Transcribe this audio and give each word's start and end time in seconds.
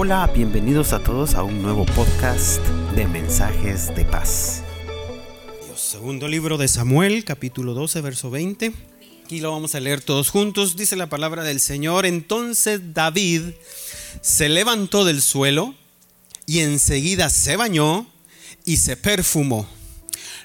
Hola, 0.00 0.30
bienvenidos 0.32 0.92
a 0.92 1.00
todos 1.00 1.34
a 1.34 1.42
un 1.42 1.60
nuevo 1.60 1.84
podcast 1.84 2.64
de 2.94 3.08
mensajes 3.08 3.92
de 3.96 4.04
paz. 4.04 4.62
Segundo 5.74 6.28
libro 6.28 6.56
de 6.56 6.68
Samuel, 6.68 7.24
capítulo 7.24 7.74
12, 7.74 8.00
verso 8.00 8.30
20. 8.30 8.72
Aquí 9.24 9.40
lo 9.40 9.50
vamos 9.50 9.74
a 9.74 9.80
leer 9.80 10.00
todos 10.00 10.30
juntos. 10.30 10.76
Dice 10.76 10.94
la 10.94 11.08
palabra 11.08 11.42
del 11.42 11.58
Señor. 11.58 12.06
Entonces 12.06 12.94
David 12.94 13.42
se 14.20 14.48
levantó 14.48 15.04
del 15.04 15.20
suelo 15.20 15.74
y 16.46 16.60
enseguida 16.60 17.28
se 17.28 17.56
bañó 17.56 18.06
y 18.64 18.76
se 18.76 18.96
perfumó. 18.96 19.68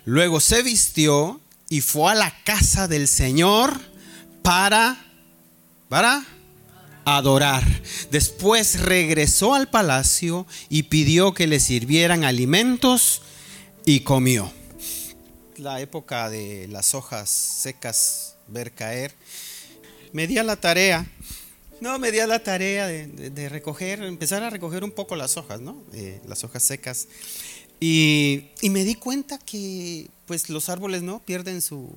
Luego 0.03 0.39
se 0.39 0.63
vistió 0.63 1.39
y 1.69 1.81
fue 1.81 2.11
a 2.11 2.15
la 2.15 2.43
casa 2.43 2.87
del 2.87 3.07
Señor 3.07 3.79
para, 4.41 4.97
para 5.89 6.25
adorar. 7.05 7.63
Después 8.11 8.81
regresó 8.81 9.53
al 9.53 9.69
palacio 9.69 10.45
y 10.69 10.83
pidió 10.83 11.33
que 11.33 11.47
le 11.47 11.59
sirvieran 11.59 12.23
alimentos 12.23 13.21
y 13.85 14.01
comió. 14.01 14.51
La 15.57 15.81
época 15.81 16.29
de 16.29 16.67
las 16.69 16.93
hojas 16.95 17.29
secas 17.29 18.35
ver 18.47 18.71
caer. 18.71 19.13
Me 20.11 20.27
di 20.27 20.35
la 20.35 20.55
tarea, 20.55 21.07
no, 21.81 21.99
me 21.99 22.11
la 22.11 22.39
tarea 22.41 22.87
de, 22.87 23.49
recoger, 23.49 24.03
empezar 24.03 24.43
a 24.43 24.49
recoger 24.49 24.83
un 24.83 24.91
poco 24.91 25.15
las 25.15 25.35
hojas, 25.37 25.59
¿no? 25.59 25.83
Eh, 25.93 26.21
las 26.27 26.43
hojas 26.43 26.63
secas. 26.63 27.07
Y, 27.79 28.51
y, 28.61 28.69
me 28.69 28.85
di 28.85 28.95
cuenta 28.95 29.37
que 29.37 30.07
pues 30.25 30.49
los 30.49 30.69
árboles, 30.69 31.01
¿no? 31.01 31.19
Pierden 31.19 31.61
su, 31.61 31.91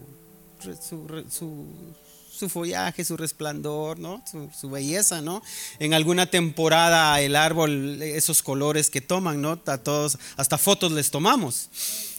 su 1.30 1.94
su 2.36 2.48
follaje, 2.48 3.04
su 3.04 3.16
resplandor, 3.16 3.98
¿no? 3.98 4.22
Su, 4.58 4.70
belleza, 4.70 5.22
¿no? 5.22 5.42
En 5.78 5.94
alguna 5.94 6.30
temporada 6.30 7.20
el 7.20 7.34
árbol, 7.36 8.02
esos 8.02 8.42
colores 8.42 8.90
que 8.90 9.00
toman, 9.00 9.40
¿no? 9.40 9.60
A 9.66 9.78
todos, 9.78 10.18
hasta 10.36 10.58
fotos 10.58 10.92
les 10.92 11.10
tomamos, 11.10 11.68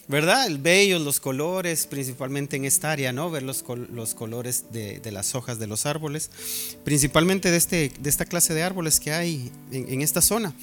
¿verdad? 0.07 0.47
El 0.47 0.57
bello, 0.57 0.99
los 0.99 1.19
colores, 1.19 1.85
principalmente 1.87 2.55
en 2.57 2.65
esta 2.65 2.91
área, 2.91 3.13
¿no? 3.13 3.29
Ver 3.29 3.43
los, 3.43 3.63
los 3.91 4.13
colores 4.13 4.65
de, 4.71 5.01
las 5.11 5.35
hojas 5.35 5.59
de 5.59 5.67
los 5.67 5.85
árboles, 5.85 6.31
principalmente 6.83 7.51
de, 7.51 7.57
este, 7.57 7.91
de 7.99 8.09
esta 8.09 8.25
clase 8.25 8.53
de 8.53 8.63
árboles 8.63 8.99
que 8.99 9.13
hay 9.13 9.51
en 9.71 10.01
esta 10.01 10.21
zona. 10.21 10.53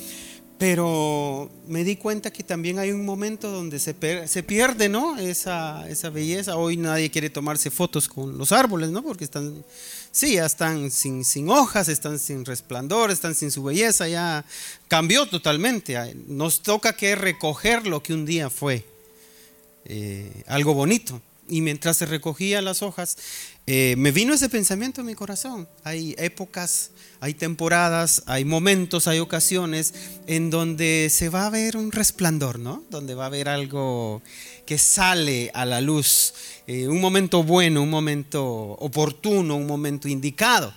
Pero 0.59 1.51
me 1.67 1.83
di 1.83 1.97
cuenta 1.97 2.33
que 2.33 2.45
también 2.45 2.79
hay 2.79 2.93
un 2.93 3.05
momento 3.05 3.51
donde 3.51 3.81
se, 3.81 3.95
se 4.29 4.43
pierde 4.45 4.89
¿no? 4.89 5.19
esa, 5.19 5.89
esa, 5.89 6.11
belleza. 6.11 6.57
Hoy 6.57 6.77
nadie 6.77 7.11
quiere 7.11 7.29
tomarse 7.29 7.71
fotos 7.71 8.09
con 8.09 8.39
los 8.39 8.53
árboles, 8.53 8.91
¿no? 8.91 9.03
porque 9.03 9.25
están, 9.25 9.65
sí, 10.13 10.35
ya 10.35 10.47
están 10.47 10.93
sin, 10.93 11.25
sin 11.25 11.51
hojas, 11.51 11.89
están 11.89 12.21
sin 12.21 12.45
resplandor, 12.45 13.11
están 13.11 13.35
sin 13.35 13.51
su 13.51 13.65
belleza, 13.65 14.07
ya 14.07 14.45
cambió 14.87 15.27
totalmente. 15.27 16.15
Nos 16.29 16.63
toca 16.63 16.95
que 16.95 17.17
recoger 17.17 17.87
lo 17.87 18.03
que 18.03 18.15
un 18.15 18.25
día 18.25 18.49
fue 18.49 18.85
eh, 19.85 20.45
algo 20.47 20.73
bonito. 20.75 21.21
Y 21.49 21.61
mientras 21.61 21.99
se 21.99 22.07
recogía 22.07 22.63
las 22.63 22.81
hojas, 22.81 23.19
eh, 23.67 23.95
me 23.97 24.11
vino 24.13 24.35
ese 24.35 24.51
pensamiento 24.51 25.01
en 25.01 25.07
mi 25.07 25.15
corazón. 25.15 25.67
Hay 25.85 26.15
épocas, 26.19 26.91
hay 27.21 27.33
temporadas, 27.33 28.23
hay 28.27 28.45
momentos, 28.45 29.09
hay 29.09 29.21
ocasiones 29.21 29.95
en 30.27 30.51
donde 30.51 31.09
se 31.11 31.31
va 31.31 31.47
a 31.47 31.51
ver 31.51 31.79
un 31.79 31.91
resplandor, 31.91 32.59
¿no? 32.59 32.85
Donde 32.91 33.15
va 33.15 33.25
a 33.25 33.27
haber 33.29 33.49
algo 33.49 34.21
que 34.67 34.77
sale 34.77 35.51
a 35.55 35.65
la 35.65 35.81
luz, 35.81 36.35
eh, 36.67 36.89
un 36.89 37.01
momento 37.01 37.43
bueno, 37.43 37.83
un 37.83 37.89
momento 37.89 38.45
oportuno, 38.45 39.57
un 39.57 39.67
momento 39.67 40.09
indicado. 40.09 40.75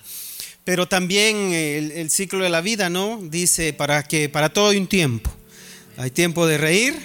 Pero 0.64 0.88
también 0.88 1.36
el, 1.54 1.92
el, 1.92 2.10
ciclo 2.10 2.44
de 2.44 2.50
la 2.50 2.62
vida, 2.62 2.90
¿no? 2.90 3.20
Dice 3.22 3.74
para 3.74 4.04
que 4.04 4.30
para 4.30 4.50
todo 4.54 4.70
hay 4.70 4.78
un 4.78 4.88
tiempo. 4.88 5.30
Hay 5.98 6.12
tiempo 6.12 6.48
de 6.48 6.58
reír, 6.58 6.96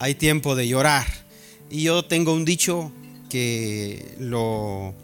hay 0.00 0.16
tiempo 0.16 0.56
de 0.56 0.66
llorar. 0.66 1.06
Y 1.70 1.82
yo 1.82 2.04
tengo 2.04 2.32
un 2.32 2.44
dicho 2.44 2.92
que 3.28 4.14
lo, 4.18 4.94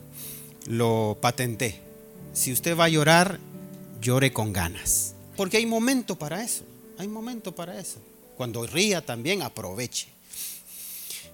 lo 0.66 1.18
patenté. 1.20 1.80
Si 2.32 2.52
usted 2.52 2.76
va 2.76 2.84
a 2.84 2.88
llorar, 2.88 3.38
llore 4.00 4.32
con 4.32 4.52
ganas. 4.52 5.14
Porque 5.36 5.56
hay 5.56 5.66
momento 5.66 6.16
para 6.16 6.42
eso. 6.42 6.64
Hay 6.98 7.08
momento 7.08 7.54
para 7.54 7.78
eso. 7.78 7.98
Cuando 8.36 8.66
ría 8.66 9.04
también 9.04 9.42
aproveche. 9.42 10.08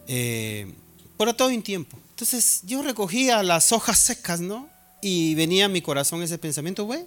Eh, 0.06 0.72
pero 1.16 1.34
todo 1.34 1.48
un 1.48 1.62
tiempo. 1.62 1.98
Entonces 2.10 2.62
yo 2.64 2.82
recogía 2.82 3.42
las 3.42 3.72
hojas 3.72 3.98
secas, 3.98 4.40
¿no? 4.40 4.68
Y 5.00 5.34
venía 5.34 5.66
a 5.66 5.68
mi 5.68 5.82
corazón 5.82 6.22
ese 6.22 6.38
pensamiento, 6.38 6.84
güey. 6.84 7.04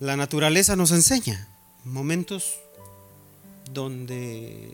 La 0.00 0.16
naturaleza 0.16 0.76
nos 0.76 0.92
enseña 0.92 1.48
momentos 1.84 2.54
donde 3.72 4.72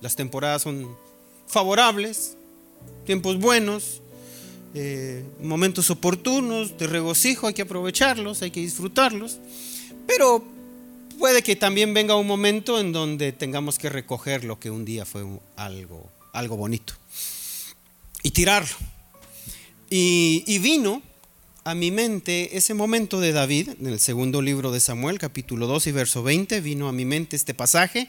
las 0.00 0.16
temporadas 0.16 0.62
son 0.62 0.96
favorables, 1.46 2.35
tiempos 3.04 3.38
buenos, 3.38 4.02
eh, 4.74 5.24
momentos 5.40 5.90
oportunos 5.90 6.76
de 6.76 6.86
regocijo, 6.86 7.46
hay 7.46 7.54
que 7.54 7.62
aprovecharlos, 7.62 8.42
hay 8.42 8.50
que 8.50 8.60
disfrutarlos, 8.60 9.38
pero 10.06 10.44
puede 11.18 11.42
que 11.42 11.56
también 11.56 11.94
venga 11.94 12.16
un 12.16 12.26
momento 12.26 12.78
en 12.78 12.92
donde 12.92 13.32
tengamos 13.32 13.78
que 13.78 13.88
recoger 13.88 14.44
lo 14.44 14.60
que 14.60 14.70
un 14.70 14.84
día 14.84 15.06
fue 15.06 15.24
algo, 15.56 16.10
algo 16.32 16.56
bonito 16.56 16.94
y 18.22 18.30
tirarlo. 18.32 18.76
Y, 19.88 20.44
y 20.46 20.58
vino 20.58 21.00
a 21.64 21.74
mi 21.74 21.90
mente 21.90 22.56
ese 22.56 22.74
momento 22.74 23.20
de 23.20 23.32
David, 23.32 23.70
en 23.80 23.86
el 23.86 23.98
segundo 23.98 24.42
libro 24.42 24.70
de 24.72 24.78
Samuel, 24.80 25.18
capítulo 25.18 25.66
2 25.66 25.88
y 25.88 25.92
verso 25.92 26.22
20, 26.22 26.60
vino 26.60 26.88
a 26.88 26.92
mi 26.92 27.04
mente 27.04 27.34
este 27.34 27.54
pasaje. 27.54 28.08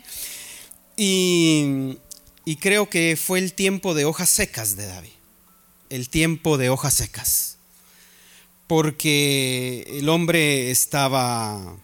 Y, 0.96 1.98
y 2.48 2.56
creo 2.56 2.90
que 2.90 3.18
fue 3.22 3.40
el 3.40 3.52
tiempo 3.52 3.94
de 3.94 4.06
hojas 4.06 4.30
secas 4.30 4.78
de 4.78 4.86
David. 4.86 5.10
El 5.90 6.08
tiempo 6.08 6.58
de 6.58 6.70
hojas 6.70 6.94
secas. 6.94 7.58
Porque 8.68 9.86
el 9.90 10.08
hombre 10.08 10.72
estaba 10.72 11.76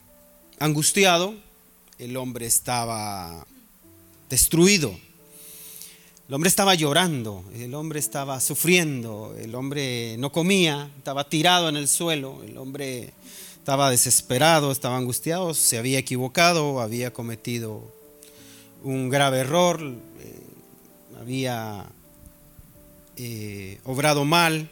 angustiado, 0.59 1.35
el 1.97 2.15
hombre 2.15 2.45
estaba 2.45 3.45
destruido, 4.29 4.97
el 6.29 6.33
hombre 6.33 6.47
estaba 6.47 6.75
llorando, 6.75 7.43
el 7.53 7.75
hombre 7.75 7.99
estaba 7.99 8.39
sufriendo, 8.39 9.35
el 9.37 9.55
hombre 9.55 10.15
no 10.17 10.31
comía, 10.31 10.89
estaba 10.97 11.27
tirado 11.27 11.67
en 11.67 11.75
el 11.75 11.89
suelo, 11.89 12.41
el 12.41 12.57
hombre 12.57 13.11
estaba 13.57 13.89
desesperado, 13.89 14.71
estaba 14.71 14.95
angustiado, 14.95 15.53
se 15.55 15.77
había 15.77 15.99
equivocado, 15.99 16.79
había 16.79 17.11
cometido 17.11 17.83
un 18.81 19.09
grave 19.09 19.39
error, 19.39 19.81
eh, 19.81 20.42
había 21.19 21.85
eh, 23.17 23.79
obrado 23.83 24.25
mal. 24.25 24.69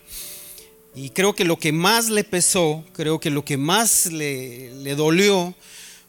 Y 0.94 1.12
creo 1.12 1.34
que 1.34 1.46
lo 1.46 1.58
que 1.58 1.72
más 1.72 2.10
le 2.10 2.24
pesó, 2.24 2.84
creo 2.94 3.20
que 3.20 3.30
lo 3.30 3.46
que 3.46 3.58
más 3.58 4.08
le, 4.08 4.74
le 4.76 4.96
dolió 4.96 5.56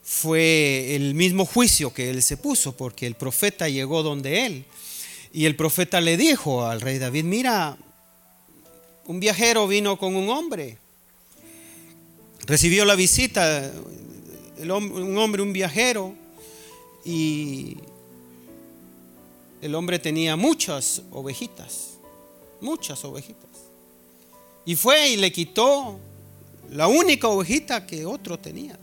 fue 0.03 0.97
el 0.97 1.15
mismo 1.15 1.47
juicio 1.47 1.94
que 1.94 2.10
él 2.10 2.22
se 2.22 2.37
puso, 2.37 2.76
porque 2.76 3.06
el 3.06 3.15
profeta 3.15 3.69
llegó 3.69 4.03
donde 4.03 4.47
él. 4.47 4.65
Y 5.32 5.47
el 5.47 5.56
profeta 5.56 6.00
le 6.00 6.16
dijo 6.16 6.66
al 6.66 6.81
rey 6.81 6.98
David, 6.98 7.25
mira, 7.25 7.76
un 9.06 9.21
viajero 9.21 9.66
vino 9.66 9.98
con 9.98 10.15
un 10.15 10.28
hombre, 10.28 10.78
recibió 12.47 12.84
la 12.84 12.94
visita, 12.94 13.72
un 14.59 15.19
hombre, 15.19 15.42
un 15.42 15.53
viajero, 15.53 16.15
y 17.04 17.76
el 19.62 19.75
hombre 19.75 19.99
tenía 19.99 20.37
muchas 20.37 21.03
ovejitas, 21.12 21.93
muchas 22.61 23.05
ovejitas. 23.05 23.50
Y 24.67 24.77
fue 24.77 25.11
y 25.11 25.17
le 25.17 25.33
quitó 25.33 25.98
la 26.71 26.89
única 26.89 27.28
ovejita 27.28 27.86
que 27.86 28.04
otro 28.04 28.39
tenía. 28.39 28.78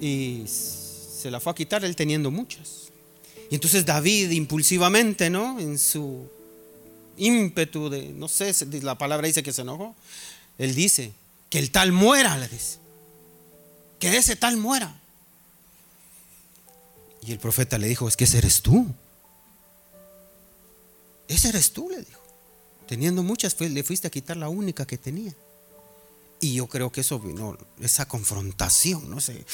Y 0.00 0.44
se 0.46 1.30
la 1.30 1.40
fue 1.40 1.52
a 1.52 1.54
quitar 1.54 1.84
él 1.84 1.96
teniendo 1.96 2.30
muchas. 2.30 2.88
Y 3.50 3.54
entonces 3.54 3.84
David 3.84 4.30
impulsivamente, 4.30 5.30
¿no? 5.30 5.58
En 5.58 5.78
su 5.78 6.28
ímpetu 7.16 7.88
de, 7.88 8.12
no 8.12 8.28
sé, 8.28 8.52
la 8.82 8.96
palabra 8.96 9.26
dice 9.26 9.42
que 9.42 9.52
se 9.52 9.62
enojó. 9.62 9.96
Él 10.58 10.74
dice, 10.74 11.12
que 11.50 11.58
el 11.58 11.70
tal 11.70 11.92
muera, 11.92 12.36
le 12.36 12.48
dice. 12.48 12.78
Que 13.98 14.16
ese 14.16 14.36
tal 14.36 14.56
muera. 14.56 15.00
Y 17.28 17.32
el 17.32 17.38
profeta 17.38 17.76
le 17.76 17.88
dijo, 17.88 18.08
es 18.08 18.16
que 18.16 18.24
ese 18.24 18.38
eres 18.38 18.62
tú. 18.62 18.86
Ese 21.28 21.50
eres 21.50 21.72
tú, 21.72 21.90
le 21.90 21.98
dijo. 21.98 22.22
Teniendo 22.86 23.22
muchas, 23.22 23.60
le 23.60 23.84
fuiste 23.84 24.08
a 24.08 24.10
quitar 24.10 24.38
la 24.38 24.48
única 24.48 24.86
que 24.86 24.96
tenía. 24.96 25.34
Y 26.40 26.54
yo 26.54 26.68
creo 26.68 26.90
que 26.90 27.02
eso 27.02 27.18
vino, 27.18 27.58
esa 27.80 28.08
confrontación, 28.08 29.10
no 29.10 29.20
sé, 29.20 29.44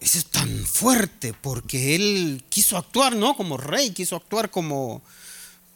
eso 0.00 0.18
es 0.18 0.24
tan 0.26 0.64
fuerte 0.64 1.34
porque 1.34 1.96
él 1.96 2.44
quiso 2.48 2.78
actuar, 2.78 3.14
¿no? 3.14 3.36
Como 3.36 3.58
rey, 3.58 3.90
quiso 3.90 4.16
actuar 4.16 4.50
como 4.50 5.02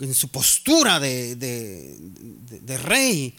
en 0.00 0.14
su 0.14 0.28
postura 0.28 1.00
de, 1.00 1.36
de 1.36 2.78
rey. 2.78 3.36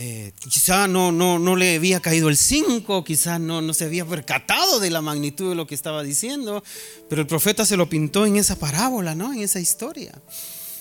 Eh, 0.00 0.30
quizá 0.38 0.86
no, 0.86 1.10
no, 1.10 1.40
no 1.40 1.56
le 1.56 1.74
había 1.74 1.98
caído 1.98 2.28
el 2.28 2.36
5, 2.36 3.02
quizá 3.02 3.40
no, 3.40 3.60
no 3.60 3.74
se 3.74 3.84
había 3.84 4.06
percatado 4.06 4.78
de 4.78 4.90
la 4.90 5.02
magnitud 5.02 5.48
de 5.48 5.56
lo 5.56 5.66
que 5.66 5.74
estaba 5.74 6.04
diciendo, 6.04 6.62
pero 7.08 7.20
el 7.20 7.26
profeta 7.26 7.66
se 7.66 7.76
lo 7.76 7.88
pintó 7.88 8.24
en 8.24 8.36
esa 8.36 8.54
parábola, 8.54 9.16
¿no? 9.16 9.32
En 9.32 9.40
esa 9.40 9.58
historia. 9.58 10.12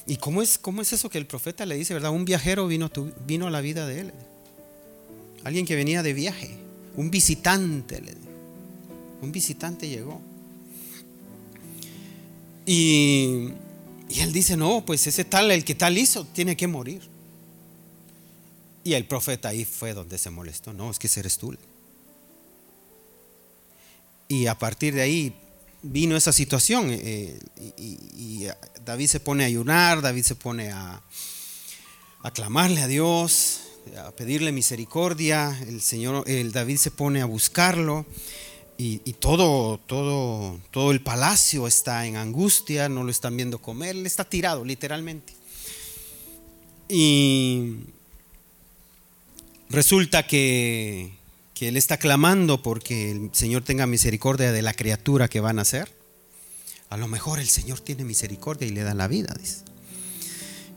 ¿Y 0.05 0.17
cómo 0.17 0.43
es, 0.43 0.59
cómo 0.59 0.83
es 0.83 0.93
eso 0.93 1.09
que 1.09 1.17
el 1.17 1.25
profeta 1.25 1.65
le 1.65 1.75
dice, 1.75 1.95
verdad? 1.95 2.11
Un 2.11 2.25
viajero 2.25 2.67
vino, 2.67 2.91
vino 3.25 3.47
a 3.47 3.49
la 3.49 3.59
vida 3.59 3.87
de 3.87 4.01
él. 4.01 4.13
Alguien 5.43 5.65
que 5.65 5.75
venía 5.75 6.03
de 6.03 6.13
viaje, 6.13 6.51
un 6.95 7.09
visitante, 7.09 7.99
le 7.99 8.13
un 9.23 9.31
visitante 9.31 9.89
llegó. 9.89 10.21
Y, 12.67 13.49
y 14.09 14.19
él 14.19 14.31
dice, 14.31 14.55
no, 14.57 14.85
pues 14.85 15.07
ese 15.07 15.25
tal, 15.25 15.49
el 15.49 15.63
que 15.63 15.73
tal 15.73 15.97
hizo, 15.97 16.23
tiene 16.23 16.55
que 16.55 16.67
morir. 16.67 17.16
Y 18.87 18.93
el 18.93 19.03
profeta 19.03 19.49
ahí 19.49 19.65
fue 19.65 19.93
donde 19.93 20.17
se 20.17 20.29
molestó. 20.29 20.71
No, 20.71 20.89
es 20.89 20.97
que 20.97 21.09
eres 21.19 21.37
tú. 21.37 21.53
Y 24.29 24.47
a 24.47 24.57
partir 24.57 24.93
de 24.93 25.01
ahí 25.01 25.35
vino 25.81 26.15
esa 26.15 26.31
situación. 26.31 26.87
Eh, 26.91 27.37
y, 27.75 28.47
David 28.85 29.07
se 29.07 29.19
pone 29.19 29.43
a 29.43 29.47
ayunar, 29.47 30.01
David 30.01 30.23
se 30.23 30.35
pone 30.35 30.71
a, 30.71 31.03
a 32.23 32.31
clamarle 32.31 32.81
a 32.81 32.87
Dios, 32.87 33.59
a 33.97 34.11
pedirle 34.11 34.53
misericordia. 34.53 35.59
El 35.67 35.81
Señor, 35.81 36.23
el 36.25 36.53
David 36.53 36.77
se 36.77 36.91
pone 36.91 37.21
a 37.21 37.25
buscarlo. 37.25 38.05
Y, 38.77 39.01
y, 39.03 39.11
todo, 39.11 39.79
todo, 39.79 40.61
todo 40.71 40.91
el 40.91 41.01
palacio 41.01 41.67
está 41.67 42.05
en 42.05 42.15
angustia, 42.15 42.87
no 42.87 43.03
lo 43.03 43.11
están 43.11 43.35
viendo 43.35 43.61
comer, 43.61 43.97
él 43.97 44.05
está 44.05 44.23
tirado 44.23 44.63
literalmente. 44.63 45.33
Y 46.87 47.96
Resulta 49.69 50.25
que, 50.25 51.11
él 51.59 51.75
está 51.75 51.97
clamando 51.97 52.61
porque 52.61 53.11
el 53.11 53.29
Señor 53.33 53.63
tenga 53.63 53.85
misericordia 53.85 54.51
de 54.51 54.61
la 54.61 54.73
criatura 54.73 55.27
que 55.27 55.39
van 55.39 55.59
a 55.59 55.65
ser. 55.65 55.91
A 56.89 56.97
lo 56.97 57.07
mejor 57.07 57.39
el 57.39 57.49
Señor 57.49 57.81
tiene 57.81 58.05
misericordia 58.05 58.67
y 58.67 58.71
le 58.71 58.83
da 58.83 58.93
la 58.93 59.07
vida, 59.07 59.35
dice. 59.37 59.61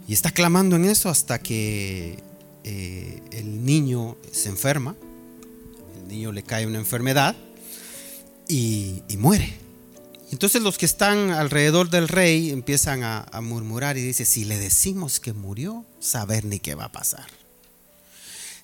Y 0.09 0.13
está 0.13 0.33
clamando 0.33 0.75
en 0.75 0.87
eso 0.87 1.09
hasta 1.09 1.39
que 1.41 2.19
eh, 2.65 3.23
el 3.31 3.65
niño 3.65 4.17
se 4.33 4.49
enferma, 4.49 4.97
el 6.03 6.09
niño 6.09 6.33
le 6.33 6.43
cae 6.43 6.67
una 6.67 6.79
enfermedad 6.79 7.37
y, 8.49 9.03
muere. 9.19 9.53
Entonces 10.33 10.63
los 10.63 10.79
que 10.79 10.87
están 10.87 11.31
alrededor 11.31 11.91
del 11.91 12.09
rey 12.09 12.51
empiezan 12.51 13.05
a, 13.05 13.27
a 13.31 13.41
murmurar 13.41 13.99
y 13.99 14.03
dice, 14.03 14.25
si 14.25 14.45
le 14.45 14.59
decimos 14.59 15.21
que 15.21 15.33
murió, 15.33 15.85
saber 16.01 16.45
ni 16.45 16.59
qué 16.59 16.75
va 16.75 16.87
a 16.87 16.93
pasar 16.93 17.40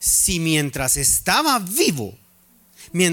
si 0.07 0.39
mientras 0.39 0.97
estaba 0.97 1.59
vivo, 1.59 2.17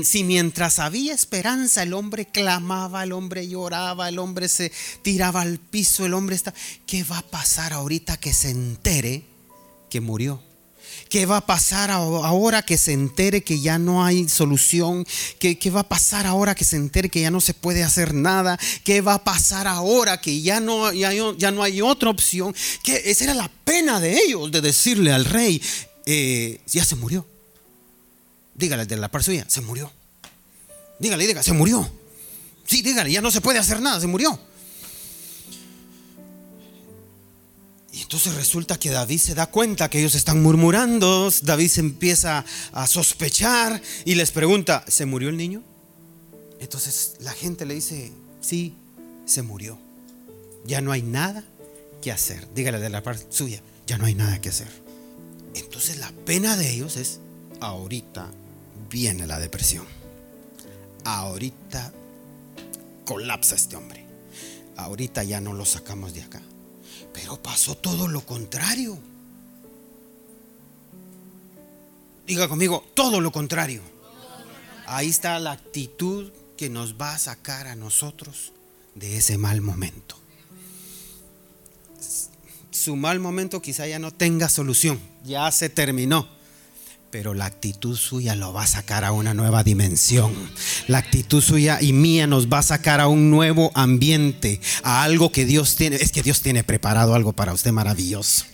si 0.04 0.24
mientras 0.24 0.78
había 0.78 1.14
esperanza 1.14 1.82
el 1.82 1.94
hombre 1.94 2.28
clamaba, 2.28 3.04
el 3.04 3.12
hombre 3.12 3.48
lloraba, 3.48 4.10
el 4.10 4.20
hombre 4.20 4.48
se 4.48 4.72
tiraba 5.02 5.42
al 5.42 5.58
piso, 5.58 6.06
el 6.06 6.14
hombre 6.14 6.36
está, 6.36 6.54
¿qué 6.86 7.04
va 7.04 7.18
a 7.18 7.22
pasar 7.24 7.74
ahorita 7.74 8.18
que 8.18 8.32
se 8.32 8.52
entere 8.52 9.24
que 9.90 10.02
murió? 10.02 10.42
¿Qué 11.10 11.26
va 11.26 11.38
a 11.38 11.46
pasar 11.46 11.90
ahora 11.90 12.62
que 12.62 12.78
se 12.78 12.94
entere 12.94 13.44
que 13.44 13.60
ya 13.60 13.80
no 13.80 14.06
hay 14.06 14.30
solución? 14.30 15.06
¿Qué, 15.40 15.58
va 15.72 15.82
a 15.82 15.90
pasar 15.90 16.28
ahora 16.28 16.54
que 16.54 16.66
se 16.66 16.76
entere 16.76 17.10
que 17.10 17.22
ya 17.22 17.32
no 17.32 17.42
se 17.42 17.56
puede 17.56 17.84
hacer 17.84 18.14
nada? 18.14 18.60
¿Qué 18.84 19.02
va 19.02 19.16
a 19.16 19.24
pasar 19.24 19.68
ahora 19.68 20.22
que 20.22 20.42
ya 20.42 20.60
no, 20.60 20.94
ya, 20.94 21.12
ya 21.12 21.52
no 21.52 21.64
hay 21.64 21.82
otra 21.82 22.10
opción? 22.10 22.56
Que 22.84 23.02
esa 23.06 23.26
era 23.26 23.34
la 23.34 23.50
pena 23.64 24.00
de 24.00 24.18
ellos 24.18 24.52
de 24.52 24.62
decirle 24.62 25.12
al 25.12 25.26
rey, 25.26 25.62
eh, 26.06 26.62
ya 26.68 26.84
se 26.86 26.96
murió. 26.96 27.26
Dígale 28.56 28.86
de 28.86 28.98
la 28.98 29.10
par 29.10 29.24
suya, 29.24 29.46
se 29.48 29.62
murió. 29.62 29.92
Dígale, 31.00 31.26
dígale, 31.26 31.44
se 31.44 31.54
murió. 31.54 31.90
Sí, 32.66 32.82
dígale, 32.82 33.12
ya 33.12 33.22
no 33.22 33.32
se 33.32 33.42
puede 33.42 33.60
hacer 33.60 33.82
nada, 33.82 34.00
se 34.00 34.08
murió. 34.08 34.40
Y 37.92 38.02
entonces 38.02 38.34
resulta 38.34 38.80
que 38.80 38.90
David 38.90 39.20
se 39.20 39.36
da 39.36 39.48
cuenta 39.48 39.90
que 39.90 40.00
ellos 40.00 40.16
están 40.16 40.42
murmurando, 40.42 41.32
David 41.44 41.70
se 41.70 41.80
empieza 41.82 42.44
a 42.72 42.88
sospechar 42.88 43.82
y 44.06 44.16
les 44.16 44.32
pregunta, 44.32 44.84
¿se 44.88 45.06
murió 45.06 45.30
el 45.30 45.38
niño? 45.38 45.62
Entonces 46.60 47.16
la 47.20 47.34
gente 47.34 47.66
le 47.66 47.76
dice, 47.76 48.12
sí, 48.42 48.76
se 49.26 49.42
murió. 49.42 49.78
Ya 50.66 50.82
no 50.82 50.92
hay 50.92 51.02
nada 51.02 51.44
que 52.02 52.12
hacer. 52.12 52.48
Dígale 52.56 52.80
de 52.80 52.90
la 52.90 53.04
parte 53.04 53.26
suya, 53.30 53.62
ya 53.86 53.98
no 53.98 54.06
hay 54.06 54.16
nada 54.16 54.42
que 54.42 54.50
hacer. 54.50 54.83
Entonces 55.56 55.98
la 55.98 56.12
pena 56.26 56.56
de 56.56 56.72
ellos 56.72 56.98
es, 56.98 57.20
ahorita 57.60 58.30
viene 58.90 59.28
la 59.28 59.40
depresión. 59.40 59.86
Ahorita 61.04 61.92
colapsa 63.06 63.56
este 63.56 63.76
hombre. 63.76 64.06
Ahorita 64.78 65.24
ya 65.24 65.40
no 65.40 65.54
lo 65.54 65.66
sacamos 65.66 66.14
de 66.14 66.24
acá. 66.24 66.42
Pero 67.14 67.42
pasó 67.42 67.76
todo 67.76 68.08
lo 68.08 68.26
contrario. 68.26 68.98
Diga 72.26 72.48
conmigo, 72.48 72.84
todo 72.94 73.22
lo 73.22 73.32
contrario. 73.32 73.82
Ahí 74.88 75.10
está 75.10 75.38
la 75.40 75.52
actitud 75.52 76.32
que 76.58 76.70
nos 76.70 76.96
va 77.00 77.14
a 77.14 77.20
sacar 77.20 77.68
a 77.68 77.76
nosotros 77.76 78.54
de 78.96 79.18
ese 79.18 79.38
mal 79.38 79.62
momento 79.62 80.24
su 82.74 82.96
mal 82.96 83.20
momento 83.20 83.62
quizá 83.62 83.88
ya 83.88 84.00
no 84.00 84.12
tenga 84.12 84.50
solución, 84.50 85.00
ya 85.24 85.50
se 85.52 85.70
terminó 85.70 86.28
pero 87.14 87.36
la 87.36 87.46
actitud 87.46 87.96
suya 87.96 88.36
lo 88.36 88.54
va 88.54 88.64
a 88.64 88.68
sacar 88.68 89.06
a 89.06 89.12
una 89.12 89.36
nueva 89.36 89.64
dimensión. 89.64 90.34
La 90.88 90.98
actitud 90.98 91.44
suya 91.44 91.78
y 91.80 91.94
mía 91.94 92.26
nos 92.26 92.48
va 92.48 92.58
a 92.58 92.64
sacar 92.64 93.00
a 93.00 93.08
un 93.08 93.30
nuevo 93.30 93.72
ambiente, 93.76 94.60
a 94.82 95.04
algo 95.04 95.32
que 95.32 95.46
Dios 95.46 95.76
tiene. 95.76 95.98
Es 95.98 96.12
que 96.12 96.24
Dios 96.24 96.42
tiene 96.42 96.64
preparado 96.64 97.14
algo 97.14 97.32
para 97.32 97.54
usted 97.54 97.72
maravilloso. 97.72 98.46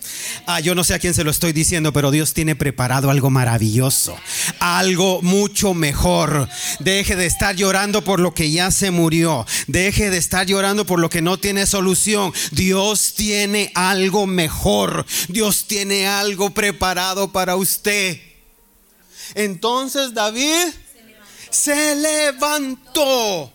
Ah, 0.46 0.60
yo 0.60 0.74
no 0.74 0.84
sé 0.84 0.92
a 0.92 0.98
quién 0.98 1.14
se 1.14 1.24
lo 1.24 1.30
estoy 1.30 1.54
diciendo, 1.54 1.94
pero 1.94 2.10
Dios 2.10 2.34
tiene 2.34 2.54
preparado 2.54 3.10
algo 3.10 3.30
maravilloso, 3.30 4.14
algo 4.58 5.22
mucho 5.22 5.72
mejor. 5.72 6.46
Deje 6.80 7.16
de 7.16 7.24
estar 7.24 7.56
llorando 7.56 8.04
por 8.04 8.20
lo 8.20 8.34
que 8.34 8.50
ya 8.50 8.70
se 8.70 8.90
murió. 8.90 9.46
Deje 9.68 10.10
de 10.10 10.18
estar 10.18 10.44
llorando 10.46 10.84
por 10.84 11.00
lo 11.00 11.08
que 11.08 11.22
no 11.22 11.38
tiene 11.38 11.64
solución. 11.64 12.34
Dios 12.50 13.14
tiene 13.16 13.72
algo 13.74 14.26
mejor. 14.26 15.06
Dios 15.28 15.64
tiene 15.66 16.06
algo 16.06 16.50
preparado 16.50 17.32
para 17.32 17.56
usted. 17.56 18.29
Entonces 19.34 20.14
David 20.14 20.72
se 21.50 21.94
levantó. 21.96 23.52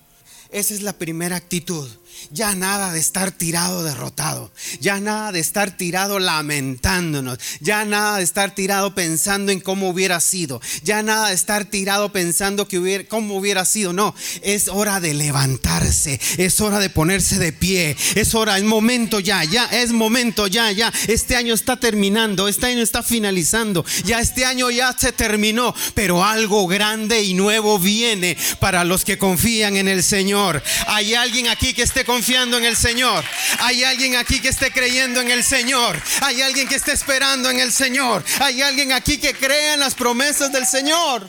Esa 0.50 0.74
es 0.74 0.82
la 0.82 0.94
primera 0.94 1.36
actitud. 1.36 1.90
Ya 2.32 2.56
nada 2.56 2.92
de 2.92 3.00
estar 3.00 3.32
tirado 3.32 3.84
derrotado. 3.84 4.52
Ya 4.80 5.00
nada 5.00 5.32
de 5.32 5.40
estar 5.40 5.76
tirado 5.76 6.20
lamentándonos. 6.20 7.40
Ya 7.60 7.86
nada 7.86 8.18
de 8.18 8.24
estar 8.24 8.54
tirado 8.56 8.96
pensando 8.96 9.52
en 9.52 9.60
cómo 9.60 9.90
hubiera 9.90 10.20
sido. 10.20 10.62
Ya 10.84 11.04
nada 11.04 11.30
de 11.30 11.36
estar 11.36 11.66
tirado 11.66 12.12
pensando 12.12 12.68
que 12.68 12.80
hubiera, 12.80 13.04
cómo 13.06 13.38
hubiera 13.38 13.66
sido. 13.66 13.94
No, 13.94 14.16
es 14.42 14.68
hora 14.68 15.00
de 15.00 15.14
levantarse. 15.14 16.20
Es 16.38 16.62
hora 16.62 16.80
de 16.80 16.90
ponerse 16.90 17.40
de 17.40 17.54
pie. 17.54 17.96
Es 18.16 18.36
hora, 18.36 18.58
es 18.58 18.64
momento 18.64 19.20
ya, 19.20 19.44
ya, 19.44 19.66
es 19.66 19.92
momento 19.92 20.48
ya, 20.48 20.72
ya. 20.72 20.92
Este 21.08 21.36
año 21.36 21.54
está 21.54 21.78
terminando. 21.78 22.48
Este 22.48 22.68
año 22.68 22.82
está 22.82 23.04
finalizando. 23.04 23.86
Ya 24.04 24.20
este 24.20 24.46
año 24.46 24.70
ya 24.72 24.96
se 24.98 25.12
terminó. 25.12 25.74
Pero 25.94 26.24
algo 26.24 26.68
grande 26.68 27.24
y 27.24 27.34
nuevo 27.34 27.80
viene 27.80 28.38
para 28.60 28.84
los 28.84 29.06
que 29.06 29.18
confían 29.18 29.78
en 29.78 29.88
el 29.88 30.04
Señor. 30.04 30.62
Hay 30.88 31.14
alguien 31.14 31.48
aquí 31.48 31.74
que 31.74 31.84
esté 31.84 32.06
confiando 32.16 32.58
en 32.58 32.64
el 32.64 32.78
Señor. 32.78 33.26
Hay 33.60 33.84
alguien 33.84 34.16
aquí 34.16 34.40
que 34.40 34.48
esté 34.48 34.72
creyendo 34.72 35.20
en 35.20 35.32
el 35.32 35.44
Señor. 35.44 36.02
Hay 36.22 36.42
alguien 36.42 36.66
que 36.66 36.76
esté 36.76 36.94
esperando 36.94 37.50
en 37.50 37.60
el 37.60 37.74
Señor. 37.74 38.24
Hay 38.40 38.62
alguien 38.62 38.94
aquí 38.94 39.18
que 39.18 39.34
crea 39.34 39.74
en 39.74 39.82
las 39.82 39.96
promesas 39.96 40.50
del 40.50 40.66
Señor. 40.66 41.28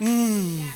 Mm. 0.00 0.66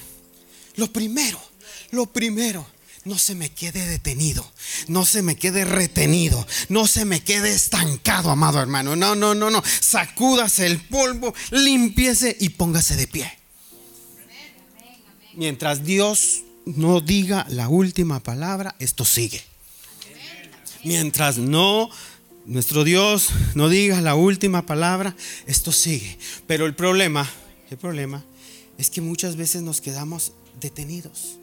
Lo 0.76 0.92
primero, 0.92 1.42
lo 1.90 2.06
primero 2.06 2.64
no 3.04 3.18
se 3.18 3.34
me 3.34 3.50
quede 3.50 3.84
detenido, 3.86 4.48
no 4.86 5.04
se 5.04 5.22
me 5.22 5.34
quede 5.34 5.64
retenido, 5.64 6.46
no 6.68 6.86
se 6.86 7.04
me 7.04 7.24
quede 7.24 7.52
estancado, 7.52 8.30
amado 8.30 8.60
hermano. 8.60 8.94
No, 8.94 9.16
no, 9.16 9.34
no, 9.34 9.50
no. 9.50 9.60
Sacúdase 9.80 10.66
el 10.66 10.80
polvo, 10.80 11.34
limpiese 11.50 12.36
y 12.38 12.50
póngase 12.50 12.94
de 12.94 13.08
pie. 13.08 13.38
Mientras 15.34 15.84
Dios 15.84 16.44
no 16.66 17.00
diga 17.00 17.46
la 17.48 17.68
última 17.68 18.20
palabra, 18.20 18.74
esto 18.78 19.04
sigue. 19.04 19.42
Mientras 20.84 21.38
no, 21.38 21.90
nuestro 22.46 22.84
Dios 22.84 23.28
no 23.54 23.68
diga 23.68 24.00
la 24.00 24.14
última 24.14 24.66
palabra, 24.66 25.14
esto 25.46 25.72
sigue. 25.72 26.18
Pero 26.46 26.66
el 26.66 26.74
problema, 26.74 27.28
el 27.70 27.76
problema 27.76 28.24
es 28.78 28.90
que 28.90 29.00
muchas 29.00 29.36
veces 29.36 29.62
nos 29.62 29.80
quedamos 29.80 30.32
detenidos, 30.60 31.38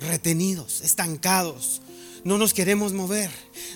retenidos, 0.00 0.80
estancados. 0.80 1.82
No 2.24 2.38
nos 2.38 2.54
queremos 2.54 2.94
mover, 2.94 3.30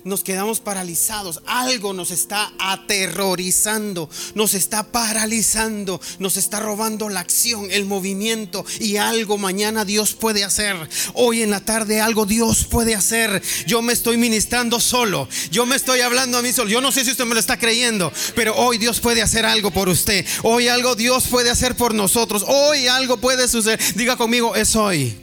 nos 0.05 0.25
quedamos 0.25 0.61
paralizados. 0.61 1.43
Algo 1.47 1.93
nos 1.93 2.11
está 2.11 2.51
aterrorizando, 2.59 4.09
nos 4.35 4.55
está 4.55 4.85
paralizando, 4.85 6.01
nos 6.19 6.39
está 6.39 6.59
robando 6.59 7.11
la 7.11 7.21
acción, 7.21 7.71
el 7.71 7.85
movimiento 7.85 8.65
y 8.81 8.97
algo 8.97 9.37
mañana 9.37 9.85
Dios 9.85 10.15
puede 10.15 10.45
hacer. 10.45 10.77
Hoy 11.13 11.43
en 11.43 11.51
la 11.51 11.61
tarde 11.61 12.01
algo 12.01 12.25
Dios 12.25 12.65
puede 12.65 12.95
hacer. 12.95 13.43
Yo 13.67 13.83
me 13.83 13.93
estoy 13.93 14.17
ministrando 14.17 14.81
solo, 14.81 15.29
yo 15.51 15.67
me 15.67 15.77
estoy 15.77 16.01
hablando 16.01 16.39
a 16.39 16.43
mí 16.43 16.53
solo. 16.53 16.71
Yo 16.71 16.81
no 16.81 16.91
sé 16.91 17.05
si 17.05 17.11
usted 17.11 17.27
me 17.27 17.35
lo 17.35 17.41
está 17.41 17.59
creyendo, 17.59 18.11
pero 18.35 18.57
hoy 18.57 18.79
Dios 18.79 19.01
puede 19.01 19.21
hacer 19.21 19.45
algo 19.45 19.71
por 19.71 19.91
usted. 19.91 20.25
Hoy 20.43 20.69
algo 20.69 20.95
Dios 20.95 21.27
puede 21.27 21.51
hacer 21.51 21.77
por 21.77 21.95
nosotros. 21.95 22.45
Hoy 22.47 22.87
algo 22.87 23.19
puede 23.19 23.47
suceder. 23.47 23.79
Diga 23.95 24.17
conmigo, 24.17 24.57
es 24.57 24.75
hoy. 24.75 25.15